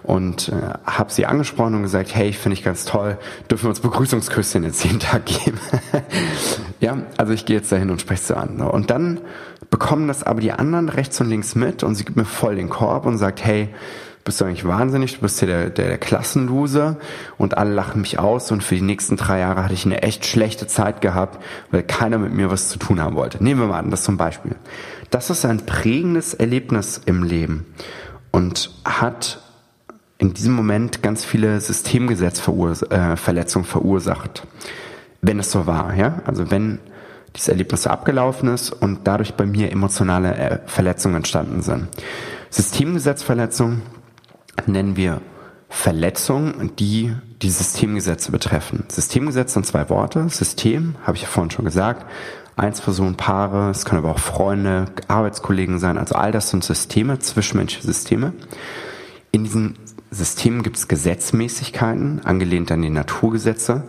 und 0.03 0.47
äh, 0.49 0.53
habe 0.85 1.11
sie 1.11 1.25
angesprochen 1.25 1.75
und 1.75 1.83
gesagt, 1.83 2.15
hey, 2.15 2.31
finde 2.31 2.53
ich 2.57 2.63
ganz 2.63 2.85
toll, 2.85 3.17
dürfen 3.49 3.65
wir 3.65 3.69
uns 3.69 3.81
Begrüßungsküsschen 3.81 4.63
jetzt 4.63 4.85
jeden 4.85 5.01
Tag 5.01 5.25
geben. 5.25 5.59
ja, 6.79 6.97
also 7.17 7.33
ich 7.33 7.45
gehe 7.45 7.57
jetzt 7.57 7.71
dahin 7.73 7.89
und 7.89 7.99
spreche 7.99 8.23
sie 8.23 8.37
an. 8.37 8.61
Und 8.61 8.89
dann 8.89 9.19
bekommen 9.69 10.07
das 10.07 10.23
aber 10.23 10.39
die 10.39 10.53
anderen 10.53 10.87
rechts 10.87 11.19
und 11.19 11.29
links 11.29 11.55
mit 11.55 11.83
und 11.83 11.95
sie 11.95 12.05
gibt 12.05 12.15
mir 12.15 12.25
voll 12.25 12.55
den 12.55 12.69
Korb 12.69 13.05
und 13.05 13.17
sagt, 13.17 13.43
hey, 13.43 13.67
bist 14.23 14.39
du 14.39 14.45
eigentlich 14.45 14.65
wahnsinnig, 14.65 15.15
du 15.15 15.21
bist 15.21 15.39
hier 15.39 15.47
der, 15.47 15.69
der, 15.69 15.87
der 15.87 15.97
Klassenloser 15.97 16.97
und 17.37 17.57
alle 17.57 17.73
lachen 17.73 18.01
mich 18.01 18.19
aus 18.19 18.51
und 18.51 18.63
für 18.63 18.75
die 18.75 18.81
nächsten 18.81 19.17
drei 19.17 19.39
Jahre 19.39 19.63
hatte 19.63 19.73
ich 19.73 19.85
eine 19.85 20.03
echt 20.03 20.25
schlechte 20.25 20.67
Zeit 20.67 21.01
gehabt, 21.01 21.43
weil 21.71 21.83
keiner 21.83 22.17
mit 22.17 22.33
mir 22.33 22.51
was 22.51 22.69
zu 22.69 22.79
tun 22.79 23.01
haben 23.01 23.15
wollte. 23.15 23.43
Nehmen 23.43 23.59
wir 23.59 23.67
mal 23.67 23.79
an, 23.79 23.91
das 23.91 24.03
zum 24.03 24.17
Beispiel. 24.17 24.55
Das 25.09 25.29
ist 25.29 25.45
ein 25.45 25.65
prägendes 25.65 26.33
Erlebnis 26.33 27.01
im 27.05 27.23
Leben 27.23 27.65
und 28.31 28.71
hat 28.85 29.41
in 30.17 30.33
diesem 30.33 30.53
Moment 30.53 31.01
ganz 31.01 31.25
viele 31.25 31.59
Systemgesetzverletzungen 31.59 33.65
äh, 33.65 33.69
verursacht. 33.69 34.43
Wenn 35.21 35.39
es 35.39 35.51
so 35.51 35.65
war, 35.65 35.95
ja? 35.95 36.21
Also 36.25 36.51
wenn 36.51 36.79
dieses 37.35 37.47
Erlebnis 37.47 37.87
abgelaufen 37.87 38.53
ist 38.53 38.71
und 38.71 38.99
dadurch 39.05 39.33
bei 39.33 39.45
mir 39.45 39.71
emotionale 39.71 40.35
äh, 40.35 40.59
Verletzungen 40.65 41.15
entstanden 41.15 41.61
sind. 41.61 41.87
Systemgesetzverletzungen 42.49 43.81
nennen 44.65 44.95
wir 44.95 45.21
Verletzungen, 45.69 46.75
die 46.77 47.15
die 47.41 47.49
Systemgesetze 47.49 48.31
betreffen. 48.31 48.83
Systemgesetze 48.89 49.53
sind 49.53 49.65
zwei 49.65 49.89
Worte. 49.89 50.27
System, 50.29 50.95
habe 51.03 51.15
ich 51.15 51.23
ja 51.23 51.29
vorhin 51.29 51.51
schon 51.51 51.65
gesagt. 51.65 52.05
Einzelpersonen-Paare, 52.57 53.69
es 53.71 53.85
können 53.85 54.03
aber 54.03 54.11
auch 54.11 54.19
Freunde, 54.19 54.87
Arbeitskollegen 55.07 55.79
sein. 55.79 55.97
Also 55.97 56.15
all 56.15 56.31
das 56.31 56.49
sind 56.49 56.63
Systeme, 56.63 57.19
zwischenmenschliche 57.19 57.87
Systeme. 57.87 58.33
In 59.31 59.45
diesen 59.45 59.77
Systemen 60.11 60.61
gibt 60.61 60.75
es 60.75 60.89
Gesetzmäßigkeiten, 60.89 62.25
angelehnt 62.25 62.71
an 62.71 62.81
die 62.81 62.89
Naturgesetze, 62.89 63.85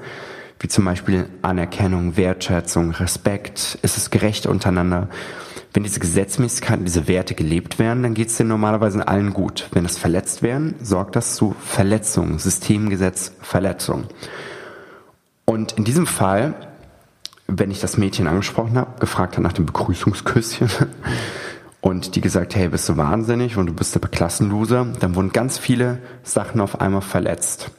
wie 0.61 0.69
zum 0.69 0.85
Beispiel 0.85 1.29
Anerkennung, 1.43 2.17
Wertschätzung, 2.17 2.93
Respekt, 2.93 3.79
ist 3.83 3.97
es 3.97 4.11
gerecht 4.11 4.47
untereinander. 4.47 5.09
Wenn 5.75 5.85
diese 5.85 6.01
Gesetzmäßigkeiten, 6.01 6.85
diese 6.85 7.09
Werte 7.09 7.35
gelebt 7.35 7.79
werden, 7.79 8.03
dann 8.03 8.15
geht 8.15 8.29
es 8.29 8.37
denen 8.37 8.51
normalerweise 8.51 9.09
allen 9.09 9.33
gut. 9.33 9.69
Wenn 9.73 9.85
das 9.85 9.97
verletzt 9.97 10.43
werden, 10.43 10.75
sorgt 10.83 11.17
das 11.17 11.35
zu 11.35 11.57
Verletzungen, 11.61 12.39
Systemgesetz, 12.39 13.33
Verletzung. 13.41 14.05
Und 15.47 15.73
in 15.73 15.85
diesem 15.85 16.07
Fall, 16.07 16.55
wenn 17.47 17.71
ich 17.71 17.81
das 17.81 17.97
Mädchen 17.97 18.27
angesprochen 18.27 18.77
habe, 18.77 19.01
gefragt 19.01 19.35
habe 19.35 19.43
nach 19.43 19.55
dem 19.55 19.65
Begrüßungsküsschen 19.65 20.69
und 21.81 22.17
die 22.17 22.21
gesagt, 22.21 22.55
hey, 22.55 22.69
bist 22.69 22.89
du 22.91 22.99
wahnsinnig 22.99 23.57
und 23.57 23.67
du 23.67 23.73
bist 23.73 23.95
der 23.95 24.03
Klassenloser, 24.03 24.87
dann 25.01 25.15
wurden 25.15 25.33
ganz 25.33 25.57
viele 25.57 25.99
Sachen 26.23 26.61
auf 26.61 26.83
einmal 26.83 27.03
verletzt. 27.03 27.71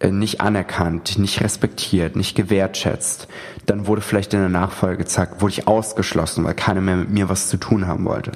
Äh, 0.00 0.10
nicht 0.12 0.40
anerkannt, 0.40 1.18
nicht 1.18 1.40
respektiert, 1.40 2.14
nicht 2.14 2.36
gewertschätzt. 2.36 3.26
Dann 3.66 3.86
wurde 3.86 4.00
vielleicht 4.00 4.32
in 4.32 4.40
der 4.40 4.48
Nachfolge 4.48 4.98
gezeigt, 4.98 5.40
wurde 5.40 5.52
ich 5.52 5.66
ausgeschlossen, 5.66 6.44
weil 6.44 6.54
keiner 6.54 6.80
mehr 6.80 6.96
mit 6.96 7.10
mir 7.10 7.28
was 7.28 7.48
zu 7.48 7.56
tun 7.56 7.88
haben 7.88 8.04
wollte. 8.04 8.32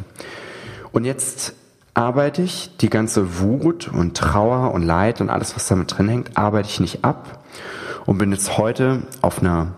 Und 0.90 1.04
jetzt 1.04 1.54
arbeite 1.94 2.42
ich 2.42 2.76
die 2.80 2.90
ganze 2.90 3.38
Wut 3.38 3.88
und 3.88 4.16
Trauer 4.16 4.72
und 4.74 4.82
Leid 4.82 5.20
und 5.20 5.30
alles, 5.30 5.54
was 5.54 5.68
damit 5.68 5.96
drin 5.96 6.08
hängt, 6.08 6.36
arbeite 6.36 6.68
ich 6.68 6.80
nicht 6.80 7.04
ab 7.04 7.44
und 8.06 8.18
bin 8.18 8.32
jetzt 8.32 8.58
heute 8.58 9.02
auf 9.20 9.40
einer 9.40 9.74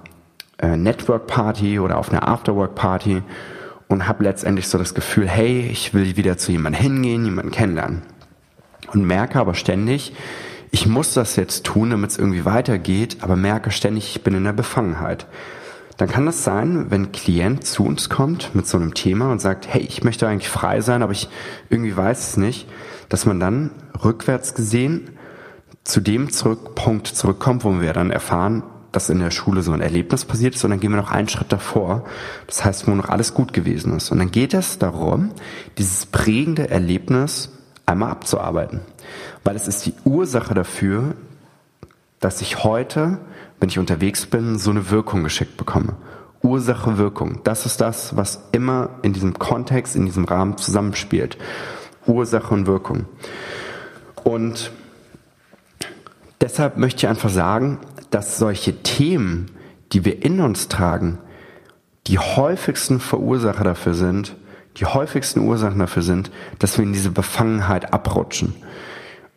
äh, 0.58 0.76
Network 0.76 1.26
Party 1.26 1.78
oder 1.78 1.98
auf 1.98 2.10
einer 2.10 2.26
Afterwork 2.26 2.74
Party 2.74 3.22
und 3.88 4.08
habe 4.08 4.24
letztendlich 4.24 4.68
so 4.68 4.78
das 4.78 4.94
Gefühl, 4.94 5.28
hey, 5.28 5.68
ich 5.70 5.92
will 5.92 6.16
wieder 6.16 6.38
zu 6.38 6.50
jemandem 6.50 6.80
hingehen, 6.80 7.24
jemanden 7.26 7.50
kennenlernen. 7.50 8.02
Und 8.92 9.04
merke 9.04 9.38
aber 9.38 9.54
ständig, 9.54 10.14
ich 10.74 10.88
muss 10.88 11.14
das 11.14 11.36
jetzt 11.36 11.62
tun, 11.62 11.90
damit 11.90 12.10
es 12.10 12.18
irgendwie 12.18 12.44
weitergeht, 12.44 13.18
aber 13.20 13.36
merke 13.36 13.70
ständig, 13.70 14.16
ich 14.16 14.24
bin 14.24 14.34
in 14.34 14.42
der 14.42 14.52
Befangenheit. 14.52 15.28
Dann 15.98 16.08
kann 16.08 16.26
das 16.26 16.42
sein, 16.42 16.90
wenn 16.90 17.02
ein 17.02 17.12
Klient 17.12 17.64
zu 17.64 17.84
uns 17.84 18.08
kommt 18.08 18.56
mit 18.56 18.66
so 18.66 18.76
einem 18.76 18.92
Thema 18.92 19.30
und 19.30 19.40
sagt, 19.40 19.68
hey, 19.72 19.82
ich 19.82 20.02
möchte 20.02 20.26
eigentlich 20.26 20.48
frei 20.48 20.80
sein, 20.80 21.04
aber 21.04 21.12
ich 21.12 21.28
irgendwie 21.70 21.96
weiß 21.96 22.30
es 22.30 22.36
nicht, 22.38 22.66
dass 23.08 23.24
man 23.24 23.38
dann 23.38 23.70
rückwärts 24.02 24.56
gesehen 24.56 25.10
zu 25.84 26.00
dem 26.00 26.32
zurück, 26.32 26.74
Punkt 26.74 27.06
zurückkommt, 27.06 27.62
wo 27.62 27.80
wir 27.80 27.92
dann 27.92 28.10
erfahren, 28.10 28.64
dass 28.90 29.10
in 29.10 29.20
der 29.20 29.30
Schule 29.30 29.62
so 29.62 29.70
ein 29.70 29.80
Erlebnis 29.80 30.24
passiert 30.24 30.56
ist 30.56 30.64
und 30.64 30.70
dann 30.70 30.80
gehen 30.80 30.90
wir 30.90 30.96
noch 30.96 31.12
einen 31.12 31.28
Schritt 31.28 31.52
davor. 31.52 32.02
Das 32.48 32.64
heißt, 32.64 32.88
wo 32.88 32.96
noch 32.96 33.10
alles 33.10 33.32
gut 33.32 33.52
gewesen 33.52 33.96
ist. 33.96 34.10
Und 34.10 34.18
dann 34.18 34.32
geht 34.32 34.54
es 34.54 34.80
darum, 34.80 35.30
dieses 35.78 36.06
prägende 36.06 36.68
Erlebnis 36.68 37.50
einmal 37.86 38.10
abzuarbeiten. 38.10 38.80
Weil 39.42 39.56
es 39.56 39.68
ist 39.68 39.86
die 39.86 39.94
Ursache 40.04 40.54
dafür, 40.54 41.14
dass 42.20 42.40
ich 42.40 42.64
heute, 42.64 43.18
wenn 43.60 43.68
ich 43.68 43.78
unterwegs 43.78 44.26
bin, 44.26 44.58
so 44.58 44.70
eine 44.70 44.90
Wirkung 44.90 45.24
geschickt 45.24 45.56
bekomme. 45.56 45.96
Ursache, 46.42 46.98
Wirkung. 46.98 47.40
Das 47.44 47.64
ist 47.64 47.80
das, 47.80 48.16
was 48.16 48.48
immer 48.52 48.90
in 49.02 49.12
diesem 49.14 49.38
Kontext, 49.38 49.96
in 49.96 50.04
diesem 50.04 50.24
Rahmen 50.24 50.58
zusammenspielt. 50.58 51.38
Ursache 52.06 52.52
und 52.52 52.66
Wirkung. 52.66 53.06
Und 54.24 54.70
deshalb 56.40 56.76
möchte 56.76 56.98
ich 56.98 57.08
einfach 57.08 57.30
sagen, 57.30 57.78
dass 58.10 58.38
solche 58.38 58.82
Themen, 58.82 59.50
die 59.92 60.04
wir 60.04 60.22
in 60.22 60.40
uns 60.40 60.68
tragen, 60.68 61.18
die 62.06 62.18
häufigsten 62.18 63.00
Verursacher 63.00 63.64
dafür 63.64 63.94
sind, 63.94 64.36
die 64.76 64.84
häufigsten 64.84 65.40
Ursachen 65.40 65.78
dafür 65.78 66.02
sind, 66.02 66.30
dass 66.58 66.76
wir 66.76 66.84
in 66.84 66.92
diese 66.92 67.10
Befangenheit 67.10 67.92
abrutschen. 67.92 68.54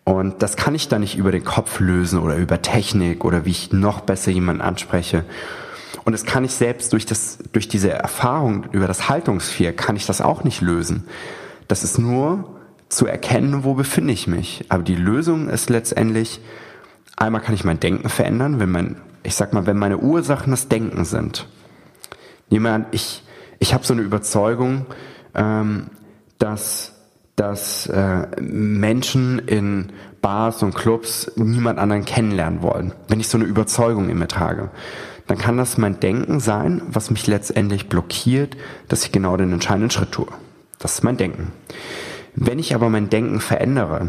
Und 0.08 0.42
das 0.42 0.56
kann 0.56 0.74
ich 0.74 0.88
dann 0.88 1.02
nicht 1.02 1.18
über 1.18 1.34
den 1.34 1.44
Kopf 1.44 1.82
lösen 1.82 2.20
oder 2.20 2.38
über 2.38 2.62
Technik 2.62 3.26
oder 3.26 3.44
wie 3.44 3.50
ich 3.50 3.74
noch 3.74 4.00
besser 4.00 4.32
jemanden 4.32 4.62
anspreche. 4.62 5.26
Und 6.06 6.14
das 6.14 6.24
kann 6.24 6.46
ich 6.46 6.54
selbst 6.54 6.94
durch 6.94 7.06
das, 7.06 7.40
durch 7.52 7.68
diese 7.68 7.92
Erfahrung 7.92 8.68
über 8.72 8.88
das 8.88 9.10
Haltungsvier 9.10 9.74
kann 9.74 9.98
ich 9.98 10.06
das 10.06 10.22
auch 10.22 10.46
nicht 10.46 10.62
lösen. 10.62 11.06
Das 11.68 11.84
ist 11.84 11.98
nur 11.98 12.56
zu 12.88 13.06
erkennen, 13.06 13.66
wo 13.66 13.74
befinde 13.74 14.14
ich 14.14 14.28
mich. 14.28 14.64
Aber 14.70 14.82
die 14.82 14.96
Lösung 14.96 15.50
ist 15.50 15.70
letztendlich, 15.70 16.40
einmal 17.18 17.42
kann 17.42 17.54
ich 17.54 17.66
mein 17.66 17.82
Denken 17.82 18.08
verändern, 18.08 18.62
wenn 18.62 18.72
mein, 18.72 19.02
ich 19.24 19.36
sag 19.36 19.52
mal, 19.52 19.66
wenn 19.66 19.78
meine 19.78 19.98
Ursachen 19.98 20.52
das 20.52 20.70
Denken 20.70 21.04
sind. 21.04 21.50
An, 22.50 22.86
ich, 22.92 23.24
ich 23.60 23.74
habe 23.74 23.86
so 23.86 23.92
eine 23.92 24.04
Überzeugung, 24.04 24.86
ähm, 25.36 25.88
dass, 26.40 26.94
dass 27.38 27.86
äh, 27.86 28.28
Menschen 28.42 29.40
in 29.40 29.94
Bars 30.22 30.64
und 30.64 30.74
Clubs 30.74 31.32
niemand 31.36 31.80
anderen 31.80 32.04
kennenlernen 32.04 32.62
wollen. 32.64 32.94
Wenn 33.08 33.20
ich 33.20 33.30
so 33.30 33.38
eine 33.38 33.46
Überzeugung 33.46 34.10
in 34.10 34.18
mir 34.18 34.28
trage, 34.28 34.72
dann 35.28 35.38
kann 35.38 35.56
das 35.56 35.78
mein 35.78 36.00
Denken 36.00 36.40
sein, 36.40 36.82
was 36.88 37.12
mich 37.12 37.28
letztendlich 37.28 37.90
blockiert, 37.90 38.58
dass 38.88 39.04
ich 39.04 39.12
genau 39.12 39.38
den 39.38 39.54
entscheidenden 39.54 39.92
Schritt 39.92 40.12
tue. 40.12 40.28
Das 40.80 40.96
ist 40.96 41.04
mein 41.04 41.18
Denken. 41.18 41.52
Wenn 42.34 42.60
ich 42.60 42.74
aber 42.74 42.90
mein 42.90 43.10
Denken 43.10 43.40
verändere, 43.40 44.08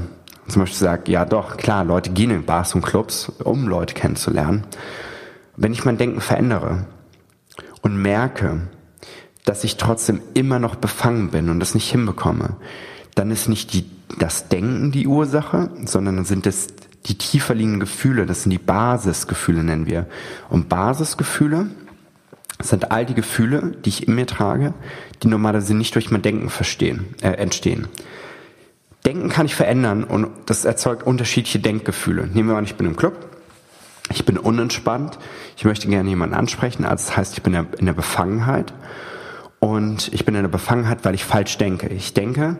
zum 0.48 0.62
Beispiel 0.62 0.78
sage, 0.78 1.12
ja 1.12 1.26
doch, 1.26 1.58
klar, 1.58 1.84
Leute 1.84 2.10
gehen 2.10 2.30
in 2.30 2.46
Bars 2.46 2.74
und 2.74 2.82
Clubs, 2.82 3.30
um 3.44 3.68
Leute 3.68 3.92
kennenzulernen, 3.92 4.64
wenn 5.56 5.72
ich 5.72 5.84
mein 5.84 5.98
Denken 5.98 6.22
verändere 6.22 6.86
und 7.82 8.00
merke, 8.00 8.62
dass 9.44 9.64
ich 9.64 9.76
trotzdem 9.76 10.22
immer 10.32 10.58
noch 10.58 10.76
befangen 10.76 11.30
bin 11.30 11.50
und 11.50 11.60
das 11.60 11.74
nicht 11.74 11.90
hinbekomme, 11.90 12.56
dann 13.18 13.30
ist 13.30 13.48
nicht 13.48 13.72
die, 13.72 13.84
das 14.18 14.48
Denken 14.48 14.92
die 14.92 15.06
Ursache, 15.06 15.70
sondern 15.84 16.16
dann 16.16 16.24
sind 16.24 16.46
es 16.46 16.68
die 17.06 17.18
tiefer 17.18 17.54
liegenden 17.54 17.80
Gefühle, 17.80 18.26
das 18.26 18.42
sind 18.42 18.50
die 18.50 18.58
Basisgefühle, 18.58 19.64
nennen 19.64 19.86
wir. 19.86 20.06
Und 20.48 20.68
Basisgefühle 20.68 21.70
sind 22.60 22.90
all 22.90 23.06
die 23.06 23.14
Gefühle, 23.14 23.72
die 23.84 23.88
ich 23.88 24.06
in 24.06 24.14
mir 24.14 24.26
trage, 24.26 24.74
die 25.22 25.28
normalerweise 25.28 25.74
nicht 25.74 25.94
durch 25.94 26.10
mein 26.10 26.22
Denken 26.22 26.50
verstehen, 26.50 27.14
äh, 27.22 27.30
entstehen. 27.30 27.88
Denken 29.06 29.28
kann 29.28 29.46
ich 29.46 29.54
verändern 29.54 30.04
und 30.04 30.28
das 30.46 30.64
erzeugt 30.64 31.04
unterschiedliche 31.04 31.60
Denkgefühle. 31.60 32.26
Nehmen 32.26 32.48
wir 32.48 32.56
an, 32.56 32.64
ich 32.64 32.74
bin 32.74 32.86
im 32.86 32.96
Club, 32.96 33.26
ich 34.10 34.24
bin 34.24 34.38
unentspannt, 34.38 35.18
ich 35.56 35.64
möchte 35.64 35.88
gerne 35.88 36.08
jemanden 36.08 36.34
ansprechen, 36.34 36.84
also 36.84 37.06
das 37.06 37.16
heißt, 37.16 37.32
ich 37.34 37.42
bin 37.42 37.54
in 37.54 37.86
der 37.86 37.92
Befangenheit 37.92 38.74
und 39.60 40.12
ich 40.12 40.24
bin 40.24 40.34
in 40.34 40.42
der 40.42 40.48
Befangenheit, 40.48 41.04
weil 41.04 41.14
ich 41.14 41.24
falsch 41.24 41.58
denke. 41.58 41.88
Ich 41.88 42.12
denke, 42.12 42.56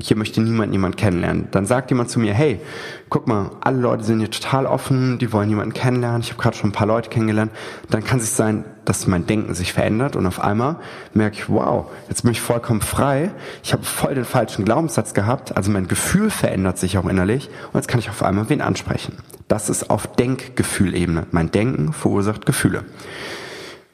hier 0.00 0.16
möchte 0.16 0.40
niemand 0.40 0.72
niemand 0.72 0.96
kennenlernen. 0.96 1.48
Dann 1.50 1.66
sagt 1.66 1.90
jemand 1.90 2.10
zu 2.10 2.18
mir, 2.18 2.34
hey, 2.34 2.60
guck 3.08 3.26
mal, 3.26 3.50
alle 3.60 3.78
Leute 3.78 4.04
sind 4.04 4.18
hier 4.18 4.30
total 4.30 4.66
offen, 4.66 5.18
die 5.18 5.32
wollen 5.32 5.48
jemanden 5.48 5.72
kennenlernen, 5.72 6.20
ich 6.20 6.30
habe 6.30 6.42
gerade 6.42 6.56
schon 6.56 6.70
ein 6.70 6.72
paar 6.72 6.86
Leute 6.86 7.10
kennengelernt. 7.10 7.52
Dann 7.90 8.04
kann 8.04 8.18
es 8.18 8.36
sein, 8.36 8.64
dass 8.84 9.06
mein 9.06 9.26
Denken 9.26 9.54
sich 9.54 9.72
verändert 9.72 10.16
und 10.16 10.26
auf 10.26 10.40
einmal 10.40 10.76
merke 11.12 11.36
ich, 11.36 11.48
wow, 11.48 11.90
jetzt 12.08 12.22
bin 12.22 12.32
ich 12.32 12.40
vollkommen 12.40 12.80
frei, 12.80 13.30
ich 13.62 13.72
habe 13.72 13.84
voll 13.84 14.14
den 14.14 14.24
falschen 14.24 14.64
Glaubenssatz 14.64 15.14
gehabt, 15.14 15.56
also 15.56 15.70
mein 15.70 15.88
Gefühl 15.88 16.30
verändert 16.30 16.78
sich 16.78 16.98
auch 16.98 17.06
innerlich 17.06 17.48
und 17.72 17.74
jetzt 17.74 17.88
kann 17.88 18.00
ich 18.00 18.10
auf 18.10 18.22
einmal 18.22 18.48
wen 18.48 18.60
ansprechen. 18.60 19.18
Das 19.48 19.68
ist 19.68 19.90
auf 19.90 20.06
Denkgefühlebene. 20.06 21.26
Mein 21.30 21.50
Denken 21.50 21.92
verursacht 21.92 22.46
Gefühle. 22.46 22.84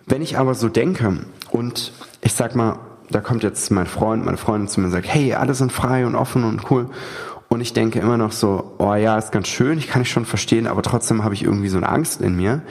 Wenn 0.06 0.22
ich 0.22 0.38
aber 0.38 0.54
so 0.54 0.68
denke 0.68 1.18
und 1.50 1.92
ich 2.20 2.34
sag 2.34 2.54
mal, 2.54 2.78
da 3.10 3.20
kommt 3.20 3.42
jetzt 3.42 3.70
mein 3.70 3.86
Freund, 3.86 4.24
meine 4.24 4.36
Freundin 4.36 4.68
zu 4.68 4.80
mir 4.80 4.86
und 4.86 4.92
sagt, 4.92 5.08
hey, 5.08 5.34
alle 5.34 5.54
sind 5.54 5.72
frei 5.72 6.06
und 6.06 6.14
offen 6.14 6.44
und 6.44 6.70
cool. 6.70 6.88
Und 7.48 7.60
ich 7.60 7.72
denke 7.72 7.98
immer 7.98 8.16
noch 8.16 8.32
so, 8.32 8.76
oh 8.78 8.94
ja, 8.94 9.18
ist 9.18 9.32
ganz 9.32 9.48
schön, 9.48 9.78
ich 9.78 9.88
kann 9.88 10.02
ich 10.02 10.10
schon 10.10 10.24
verstehen, 10.24 10.68
aber 10.68 10.82
trotzdem 10.82 11.24
habe 11.24 11.34
ich 11.34 11.42
irgendwie 11.42 11.68
so 11.68 11.78
eine 11.78 11.88
Angst 11.88 12.20
in 12.20 12.36
mir. 12.36 12.62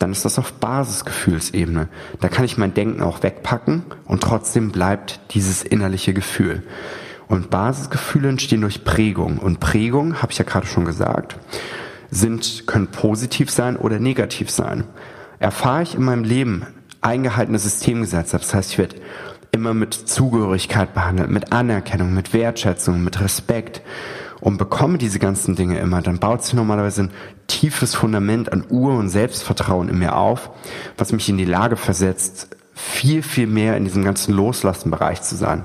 Dann 0.00 0.10
ist 0.10 0.24
das 0.24 0.38
auf 0.38 0.52
Basisgefühlsebene. 0.54 1.88
Da 2.20 2.28
kann 2.28 2.44
ich 2.44 2.58
mein 2.58 2.74
Denken 2.74 3.02
auch 3.02 3.22
wegpacken 3.22 3.84
und 4.04 4.22
trotzdem 4.22 4.72
bleibt 4.72 5.20
dieses 5.30 5.62
innerliche 5.62 6.12
Gefühl. 6.12 6.64
Und 7.28 7.50
Basisgefühle 7.50 8.28
entstehen 8.28 8.60
durch 8.60 8.84
Prägung. 8.84 9.38
Und 9.38 9.60
Prägung, 9.60 10.20
habe 10.20 10.32
ich 10.32 10.38
ja 10.38 10.44
gerade 10.44 10.66
schon 10.66 10.84
gesagt, 10.84 11.38
sind, 12.10 12.66
können 12.66 12.88
positiv 12.88 13.50
sein 13.50 13.76
oder 13.76 13.98
negativ 13.98 14.50
sein. 14.50 14.84
Erfahre 15.38 15.82
ich 15.82 15.94
in 15.94 16.02
meinem 16.02 16.24
Leben 16.24 16.66
eingehaltene 17.00 17.58
Systemgesetze, 17.58 18.38
das 18.38 18.54
heißt, 18.54 18.72
ich 18.72 18.78
werde 18.78 18.96
immer 19.56 19.74
mit 19.74 19.94
Zugehörigkeit 19.94 20.94
behandelt, 20.94 21.30
mit 21.30 21.52
Anerkennung, 21.52 22.14
mit 22.14 22.32
Wertschätzung, 22.32 23.02
mit 23.02 23.20
Respekt 23.20 23.82
und 24.40 24.58
bekomme 24.58 24.98
diese 24.98 25.18
ganzen 25.18 25.56
Dinge 25.56 25.78
immer, 25.78 26.02
dann 26.02 26.18
baut 26.18 26.44
sich 26.44 26.54
normalerweise 26.54 27.04
ein 27.04 27.10
tiefes 27.48 27.94
Fundament 27.94 28.52
an 28.52 28.64
Ur- 28.68 28.98
und 28.98 29.08
Selbstvertrauen 29.08 29.88
in 29.88 29.98
mir 29.98 30.14
auf, 30.14 30.50
was 30.96 31.12
mich 31.12 31.28
in 31.28 31.38
die 31.38 31.44
Lage 31.44 31.76
versetzt, 31.76 32.48
viel, 32.74 33.22
viel 33.22 33.46
mehr 33.46 33.76
in 33.76 33.84
diesem 33.84 34.04
ganzen 34.04 34.34
Loslassenbereich 34.34 35.22
zu 35.22 35.34
sein. 35.34 35.64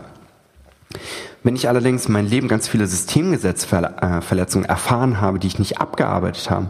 Wenn 1.43 1.55
ich 1.55 1.67
allerdings 1.67 2.07
mein 2.07 2.27
Leben 2.27 2.47
ganz 2.47 2.67
viele 2.67 2.85
Systemgesetzverletzungen 2.85 4.69
erfahren 4.69 5.19
habe, 5.19 5.39
die 5.39 5.47
ich 5.47 5.57
nicht 5.59 5.79
abgearbeitet 5.79 6.51
habe, 6.51 6.69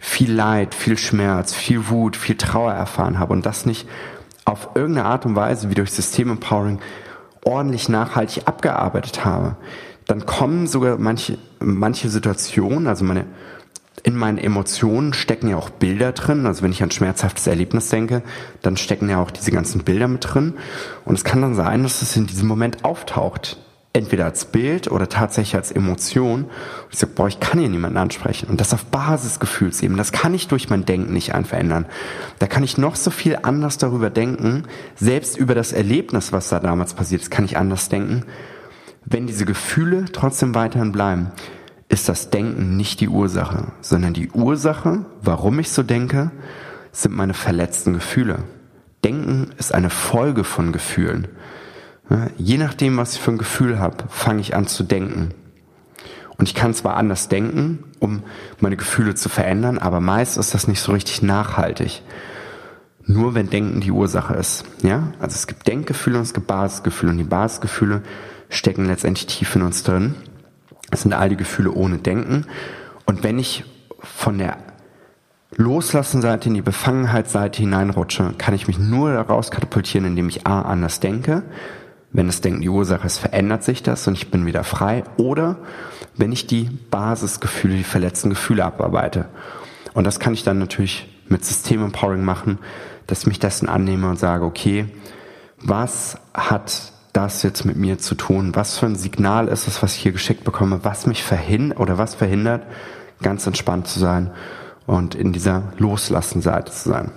viel 0.00 0.32
Leid, 0.32 0.74
viel 0.74 0.96
Schmerz, 0.96 1.54
viel 1.54 1.88
Wut, 1.90 2.16
viel 2.16 2.36
Trauer 2.36 2.72
erfahren 2.72 3.18
habe 3.18 3.34
und 3.34 3.44
das 3.44 3.66
nicht 3.66 3.86
auf 4.46 4.70
irgendeine 4.74 5.06
Art 5.06 5.26
und 5.26 5.36
Weise 5.36 5.68
wie 5.68 5.74
durch 5.74 5.92
Systemempowering 5.92 6.78
ordentlich 7.44 7.88
nachhaltig 7.90 8.44
abgearbeitet 8.46 9.24
habe, 9.24 9.56
dann 10.06 10.24
kommen 10.24 10.66
sogar 10.66 10.98
manche, 10.98 11.36
manche 11.58 12.08
Situationen, 12.08 12.86
also 12.86 13.04
meine, 13.04 13.26
in 14.02 14.16
meinen 14.16 14.38
Emotionen 14.38 15.12
stecken 15.12 15.48
ja 15.48 15.56
auch 15.56 15.68
Bilder 15.68 16.12
drin. 16.12 16.46
Also 16.46 16.62
wenn 16.62 16.70
ich 16.70 16.82
an 16.82 16.92
schmerzhaftes 16.92 17.46
Erlebnis 17.48 17.88
denke, 17.88 18.22
dann 18.62 18.76
stecken 18.76 19.08
ja 19.08 19.20
auch 19.20 19.32
diese 19.32 19.50
ganzen 19.50 19.82
Bilder 19.82 20.06
mit 20.06 20.32
drin. 20.32 20.54
Und 21.04 21.16
es 21.16 21.24
kann 21.24 21.42
dann 21.42 21.56
sein, 21.56 21.82
dass 21.82 22.02
es 22.02 22.16
in 22.16 22.26
diesem 22.26 22.46
Moment 22.46 22.84
auftaucht 22.84 23.58
entweder 23.96 24.26
als 24.26 24.44
Bild 24.44 24.90
oder 24.90 25.08
tatsächlich 25.08 25.56
als 25.56 25.72
Emotion. 25.72 26.44
Und 26.44 26.92
ich 26.92 26.98
sage, 26.98 27.14
boah, 27.14 27.28
ich 27.28 27.40
kann 27.40 27.58
hier 27.58 27.68
niemanden 27.68 27.96
ansprechen. 27.96 28.48
Und 28.48 28.60
das 28.60 28.74
auf 28.74 28.84
Basisgefühlsebene. 28.84 29.96
Das 29.96 30.12
kann 30.12 30.34
ich 30.34 30.48
durch 30.48 30.68
mein 30.68 30.84
Denken 30.84 31.14
nicht 31.14 31.32
verändern. 31.44 31.86
Da 32.38 32.46
kann 32.46 32.62
ich 32.62 32.76
noch 32.76 32.94
so 32.94 33.10
viel 33.10 33.38
anders 33.42 33.78
darüber 33.78 34.10
denken. 34.10 34.64
Selbst 34.96 35.38
über 35.38 35.54
das 35.54 35.72
Erlebnis, 35.72 36.32
was 36.32 36.50
da 36.50 36.60
damals 36.60 36.94
passiert 36.94 37.22
ist, 37.22 37.30
kann 37.30 37.46
ich 37.46 37.56
anders 37.56 37.88
denken. 37.88 38.24
Wenn 39.06 39.26
diese 39.26 39.46
Gefühle 39.46 40.04
trotzdem 40.12 40.54
weiterhin 40.54 40.92
bleiben, 40.92 41.30
ist 41.88 42.08
das 42.08 42.30
Denken 42.30 42.76
nicht 42.76 43.00
die 43.00 43.08
Ursache, 43.08 43.68
sondern 43.80 44.12
die 44.12 44.30
Ursache, 44.30 45.06
warum 45.22 45.58
ich 45.58 45.70
so 45.70 45.82
denke, 45.82 46.32
sind 46.92 47.14
meine 47.14 47.34
verletzten 47.34 47.94
Gefühle. 47.94 48.42
Denken 49.04 49.52
ist 49.56 49.72
eine 49.72 49.90
Folge 49.90 50.44
von 50.44 50.72
Gefühlen. 50.72 51.28
Je 52.38 52.58
nachdem, 52.58 52.96
was 52.96 53.14
ich 53.14 53.20
für 53.20 53.32
ein 53.32 53.38
Gefühl 53.38 53.78
habe, 53.80 54.04
fange 54.08 54.40
ich 54.40 54.54
an 54.54 54.66
zu 54.66 54.84
denken. 54.84 55.34
Und 56.38 56.48
ich 56.48 56.54
kann 56.54 56.74
zwar 56.74 56.96
anders 56.96 57.28
denken, 57.28 57.84
um 57.98 58.22
meine 58.60 58.76
Gefühle 58.76 59.14
zu 59.14 59.28
verändern, 59.28 59.78
aber 59.78 60.00
meist 60.00 60.36
ist 60.36 60.54
das 60.54 60.68
nicht 60.68 60.80
so 60.80 60.92
richtig 60.92 61.22
nachhaltig. 61.22 62.02
Nur 63.04 63.34
wenn 63.34 63.50
Denken 63.50 63.80
die 63.80 63.92
Ursache 63.92 64.34
ist. 64.34 64.64
Ja? 64.82 65.12
Also 65.20 65.34
es 65.34 65.46
gibt 65.46 65.66
Denkgefühle 65.66 66.18
und 66.18 66.24
es 66.24 66.34
gibt 66.34 66.48
Basisgefühle. 66.48 67.12
Und 67.12 67.18
die 67.18 67.24
Basisgefühle 67.24 68.02
stecken 68.48 68.86
letztendlich 68.86 69.26
tief 69.26 69.54
in 69.54 69.62
uns 69.62 69.84
drin. 69.84 70.14
Es 70.90 71.02
sind 71.02 71.12
all 71.12 71.28
die 71.28 71.36
Gefühle 71.36 71.70
ohne 71.70 71.98
Denken. 71.98 72.46
Und 73.06 73.22
wenn 73.22 73.38
ich 73.38 73.64
von 74.00 74.38
der 74.38 74.58
Loslassenseite 75.54 76.48
in 76.48 76.54
die 76.54 76.62
Befangenheitsseite 76.62 77.60
hineinrutsche, 77.60 78.34
kann 78.36 78.54
ich 78.54 78.66
mich 78.66 78.78
nur 78.78 79.12
daraus 79.12 79.50
katapultieren, 79.50 80.06
indem 80.06 80.28
ich 80.28 80.46
A 80.46 80.62
anders 80.62 81.00
denke, 81.00 81.44
wenn 82.12 82.26
das 82.26 82.40
Denken 82.40 82.62
die 82.62 82.68
Ursache 82.68 83.06
ist, 83.06 83.18
verändert 83.18 83.64
sich 83.64 83.82
das 83.82 84.06
und 84.06 84.14
ich 84.14 84.30
bin 84.30 84.46
wieder 84.46 84.64
frei. 84.64 85.04
Oder 85.16 85.56
wenn 86.16 86.32
ich 86.32 86.46
die 86.46 86.70
Basisgefühle, 86.90 87.76
die 87.76 87.84
verletzten 87.84 88.30
Gefühle 88.30 88.64
abarbeite. 88.64 89.26
Und 89.94 90.04
das 90.04 90.20
kann 90.20 90.34
ich 90.34 90.42
dann 90.42 90.58
natürlich 90.58 91.08
mit 91.28 91.44
System 91.44 91.82
Empowering 91.82 92.24
machen, 92.24 92.58
dass 93.06 93.20
ich 93.20 93.26
mich 93.26 93.38
dessen 93.38 93.68
annehme 93.68 94.08
und 94.08 94.18
sage, 94.18 94.44
okay, 94.44 94.86
was 95.60 96.18
hat 96.34 96.92
das 97.12 97.42
jetzt 97.42 97.64
mit 97.64 97.76
mir 97.76 97.98
zu 97.98 98.14
tun? 98.14 98.54
Was 98.54 98.78
für 98.78 98.86
ein 98.86 98.96
Signal 98.96 99.48
ist 99.48 99.68
es, 99.68 99.82
was 99.82 99.94
ich 99.94 100.02
hier 100.02 100.12
geschickt 100.12 100.44
bekomme, 100.44 100.80
was 100.82 101.06
mich 101.06 101.22
verhindert 101.22 101.78
oder 101.80 101.98
was 101.98 102.14
verhindert, 102.14 102.62
ganz 103.22 103.46
entspannt 103.46 103.88
zu 103.88 103.98
sein 103.98 104.30
und 104.86 105.14
in 105.14 105.32
dieser 105.32 105.72
Loslassenseite 105.78 106.72
zu 106.72 106.90
sein. 106.90 107.10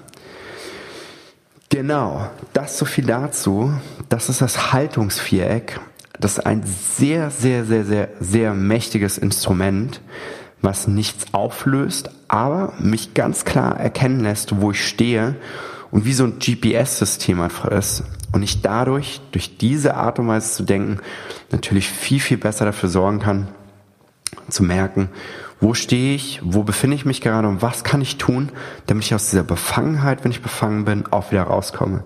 Genau, 1.70 2.28
das 2.54 2.80
so 2.80 2.86
viel 2.86 3.06
dazu. 3.06 3.72
Das 4.10 4.28
ist 4.28 4.42
das 4.42 4.74
Haltungsviereck. 4.74 5.80
Das 6.20 6.34
ist 6.34 6.46
ein 6.46 6.64
sehr, 6.66 7.30
sehr, 7.30 7.64
sehr, 7.64 7.86
sehr, 7.86 8.10
sehr 8.20 8.54
mächtiges 8.56 9.20
Instrument, 9.20 10.02
was 10.62 10.88
nichts 10.88 11.28
auflöst, 11.32 12.10
aber 12.28 12.74
mich 12.80 13.14
ganz 13.14 13.46
klar 13.46 13.80
erkennen 13.80 14.22
lässt, 14.22 14.60
wo 14.60 14.72
ich 14.72 14.86
stehe 14.86 15.36
und 15.92 16.06
wie 16.06 16.14
so 16.14 16.24
ein 16.26 16.40
GPS-System 16.40 17.40
einfach 17.40 17.70
ist. 17.70 18.04
Und 18.32 18.42
ich 18.42 18.62
dadurch, 18.62 19.22
durch 19.32 19.58
diese 19.58 19.96
Art 19.96 20.18
und 20.18 20.28
Weise 20.28 20.52
zu 20.52 20.64
denken, 20.64 21.00
natürlich 21.52 21.88
viel, 21.88 22.20
viel 22.20 22.38
besser 22.38 22.66
dafür 22.66 22.90
sorgen 22.90 23.20
kann, 23.20 23.48
zu 24.50 24.64
merken, 24.64 25.10
wo 25.62 25.74
stehe 25.74 26.16
ich, 26.16 26.40
wo 26.44 26.64
befinde 26.64 26.96
ich 26.96 27.06
mich 27.06 27.22
gerade 27.22 27.48
und 27.48 27.62
was 27.62 27.84
kann 27.84 28.02
ich 28.02 28.18
tun, 28.18 28.50
damit 28.86 29.04
ich 29.06 29.14
aus 29.14 29.30
dieser 29.30 29.44
Befangenheit, 29.44 30.24
wenn 30.24 30.32
ich 30.32 30.42
befangen 30.42 30.86
bin, 30.86 31.06
auch 31.12 31.32
wieder 31.32 31.44
rauskomme. 31.44 32.04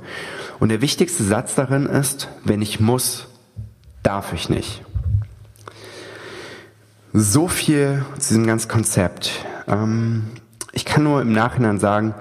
Und 0.59 0.69
der 0.69 0.81
wichtigste 0.81 1.23
Satz 1.23 1.55
darin 1.55 1.85
ist, 1.85 2.29
wenn 2.43 2.61
ich 2.61 2.79
muss, 2.79 3.27
darf 4.01 4.33
ich 4.33 4.49
nicht. 4.49 4.81
So 7.13 7.47
viel 7.47 8.03
zu 8.17 8.29
diesem 8.29 8.47
ganzen 8.47 8.69
Konzept. 8.69 9.45
Ähm, 9.67 10.23
ich 10.71 10.85
kann 10.85 11.03
nur 11.03 11.21
im 11.21 11.31
Nachhinein 11.31 11.79
sagen, 11.79 12.15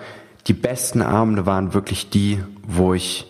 die 0.46 0.52
besten 0.52 1.00
Abende 1.00 1.46
waren 1.46 1.72
wirklich 1.72 2.10
die, 2.10 2.42
wo 2.66 2.92
ich 2.92 3.26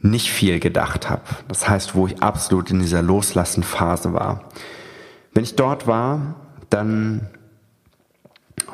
nicht 0.00 0.30
viel 0.30 0.58
gedacht 0.58 1.10
habe. 1.10 1.22
Das 1.48 1.68
heißt, 1.68 1.94
wo 1.94 2.06
ich 2.06 2.22
absolut 2.22 2.70
in 2.70 2.80
dieser 2.80 3.02
Loslassen-Phase 3.02 4.14
war. 4.14 4.44
Wenn 5.34 5.44
ich 5.44 5.56
dort 5.56 5.86
war, 5.86 6.36
dann 6.70 7.28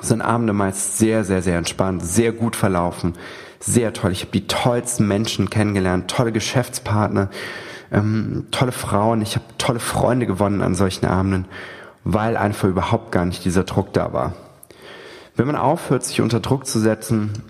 sind 0.00 0.22
Abende 0.22 0.52
meist 0.52 0.98
sehr, 0.98 1.24
sehr, 1.24 1.42
sehr 1.42 1.59
entspannt, 1.59 2.04
sehr 2.04 2.32
gut 2.32 2.56
verlaufen, 2.56 3.14
sehr 3.59 3.92
toll. 3.92 4.12
Ich 4.12 4.20
habe 4.20 4.32
die 4.32 4.46
tollsten 4.46 5.09
Menschen 5.09 5.50
kennengelernt, 5.50 6.11
tolle 6.11 6.32
Geschäftspartner, 6.32 7.30
ähm, 7.90 8.46
tolle 8.50 8.72
Frauen. 8.72 9.22
Ich 9.22 9.35
habe 9.37 9.46
tolle 9.59 9.80
Freunde 9.80 10.26
gewonnen 10.26 10.62
an 10.62 10.74
solchen 10.74 11.06
Abenden, 11.06 11.46
weil 12.04 12.37
einfach 12.37 12.68
überhaupt 12.68 13.12
gar 13.12 13.24
nicht 13.24 13.44
dieser 13.44 13.64
Druck 13.64 13.92
da 13.92 14.12
war. 14.12 14.35
Wenn 15.35 15.46
man 15.46 15.56
aufhört, 15.56 16.04
sich 16.04 16.20
unter 16.20 16.40
Druck 16.40 16.66
zu 16.66 16.78
setzen, 16.78 17.42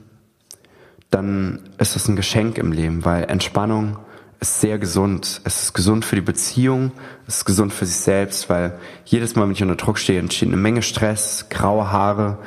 dann 1.11 1.61
ist 1.79 1.97
es 1.97 2.09
ein 2.09 2.17
Geschenk 2.17 2.59
im 2.59 2.73
Leben, 2.73 3.05
weil 3.05 3.25
Entspannung 3.25 3.99
ist 4.41 4.61
sehr 4.61 4.79
gesund. 4.79 5.41
Es 5.45 5.63
ist 5.63 5.73
gesund 5.73 6.05
für 6.05 6.17
die 6.17 6.23
Beziehung, 6.23 6.93
es 7.27 7.39
ist 7.39 7.45
gesund 7.45 7.73
für 7.73 7.87
sich 7.87 7.97
selbst, 7.97 8.49
weil 8.51 8.79
jedes 9.05 9.35
Mal, 9.35 9.45
wenn 9.45 9.53
ich 9.53 9.63
unter 9.63 9.77
Druck 9.77 9.99
stehe, 9.99 10.19
entsteht 10.19 10.49
eine 10.49 10.57
Menge 10.57 10.83
Stress, 10.83 11.47
graue 11.49 11.91
Haare, 11.91 12.39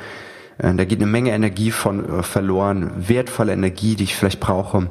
äh, 0.58 0.74
da 0.74 0.84
geht 0.84 1.00
eine 1.00 1.10
Menge 1.10 1.32
Energie 1.32 1.70
von 1.70 2.20
äh, 2.20 2.22
verloren, 2.22 2.92
wertvolle 2.96 3.52
Energie, 3.52 3.96
die 3.96 4.04
ich 4.04 4.16
vielleicht 4.16 4.40
brauche, 4.40 4.76
um 4.76 4.88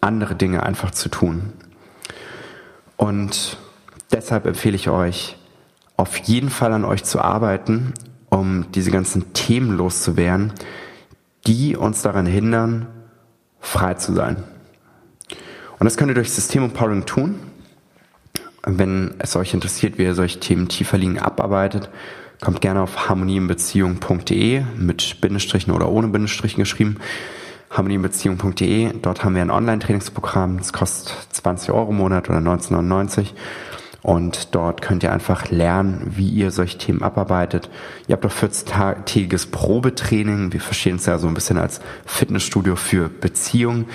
andere 0.00 0.34
Dinge 0.34 0.62
einfach 0.62 0.90
zu 0.90 1.08
tun. 1.08 1.52
Und 2.96 3.56
deshalb 4.12 4.46
empfehle 4.46 4.76
ich 4.76 4.88
euch, 4.88 5.36
auf 5.96 6.16
jeden 6.18 6.50
Fall 6.50 6.72
an 6.72 6.84
euch 6.84 7.04
zu 7.04 7.20
arbeiten, 7.20 7.94
um 8.28 8.70
diese 8.72 8.90
ganzen 8.90 9.32
Themen 9.32 9.76
loszuwerden, 9.76 10.52
die 11.46 11.76
uns 11.76 12.02
daran 12.02 12.26
hindern, 12.26 12.86
frei 13.60 13.94
zu 13.94 14.12
sein. 14.12 14.42
Und 15.78 15.84
das 15.84 15.96
könnt 15.96 16.10
ihr 16.10 16.14
durch 16.14 16.30
Systemempowering 16.30 17.06
tun. 17.06 17.40
Wenn 18.64 19.14
es 19.18 19.36
euch 19.36 19.54
interessiert, 19.54 19.98
wie 19.98 20.02
ihr 20.02 20.14
solche 20.14 20.40
Themen 20.40 20.68
tiefer 20.68 20.98
liegen 20.98 21.18
abarbeitet, 21.18 21.88
kommt 22.42 22.60
gerne 22.60 22.82
auf 22.82 23.08
harmonieinbeziehung.de 23.08 24.62
mit 24.76 25.20
Bindestrichen 25.20 25.72
oder 25.72 25.88
ohne 25.88 26.08
Bindestrichen 26.08 26.60
geschrieben. 26.60 26.96
harmonieinbeziehung.de. 27.70 28.92
Dort 29.02 29.24
haben 29.24 29.34
wir 29.34 29.42
ein 29.42 29.50
Online-Trainingsprogramm. 29.50 30.58
Das 30.58 30.72
kostet 30.72 31.14
20 31.30 31.70
Euro 31.70 31.90
im 31.90 31.98
Monat 31.98 32.28
oder 32.28 32.38
19,99. 32.38 33.28
Und 34.06 34.54
dort 34.54 34.82
könnt 34.82 35.02
ihr 35.02 35.10
einfach 35.10 35.50
lernen, 35.50 36.12
wie 36.14 36.28
ihr 36.28 36.52
solche 36.52 36.78
Themen 36.78 37.02
abarbeitet. 37.02 37.68
Ihr 38.06 38.12
habt 38.12 38.24
auch 38.24 38.30
14-tägiges 38.30 39.50
Probetraining. 39.50 40.52
Wir 40.52 40.60
verstehen 40.60 40.94
es 40.94 41.06
ja 41.06 41.18
so 41.18 41.26
ein 41.26 41.34
bisschen 41.34 41.58
als 41.58 41.80
Fitnessstudio 42.04 42.76
für 42.76 43.08
Beziehungen, 43.08 43.86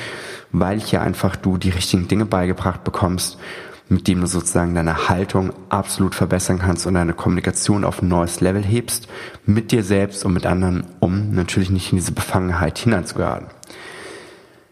weil 0.51 0.81
hier 0.81 1.01
einfach 1.01 1.37
du 1.37 1.57
die 1.57 1.69
richtigen 1.69 2.09
Dinge 2.09 2.25
beigebracht 2.25 2.83
bekommst 2.83 3.39
mit 3.87 4.07
dem 4.07 4.21
du 4.21 4.27
sozusagen 4.27 4.73
deine 4.73 5.09
Haltung 5.09 5.51
absolut 5.67 6.15
verbessern 6.15 6.59
kannst 6.59 6.87
und 6.87 6.93
deine 6.93 7.13
Kommunikation 7.13 7.83
auf 7.83 8.01
ein 8.01 8.07
neues 8.07 8.39
Level 8.39 8.63
hebst, 8.63 9.09
mit 9.45 9.73
dir 9.73 9.83
selbst 9.83 10.23
und 10.23 10.31
mit 10.31 10.45
anderen, 10.45 10.85
um 11.01 11.31
natürlich 11.35 11.69
nicht 11.69 11.91
in 11.91 11.97
diese 11.97 12.13
Befangenheit 12.13 12.77
hineinzugeraten. 12.77 13.47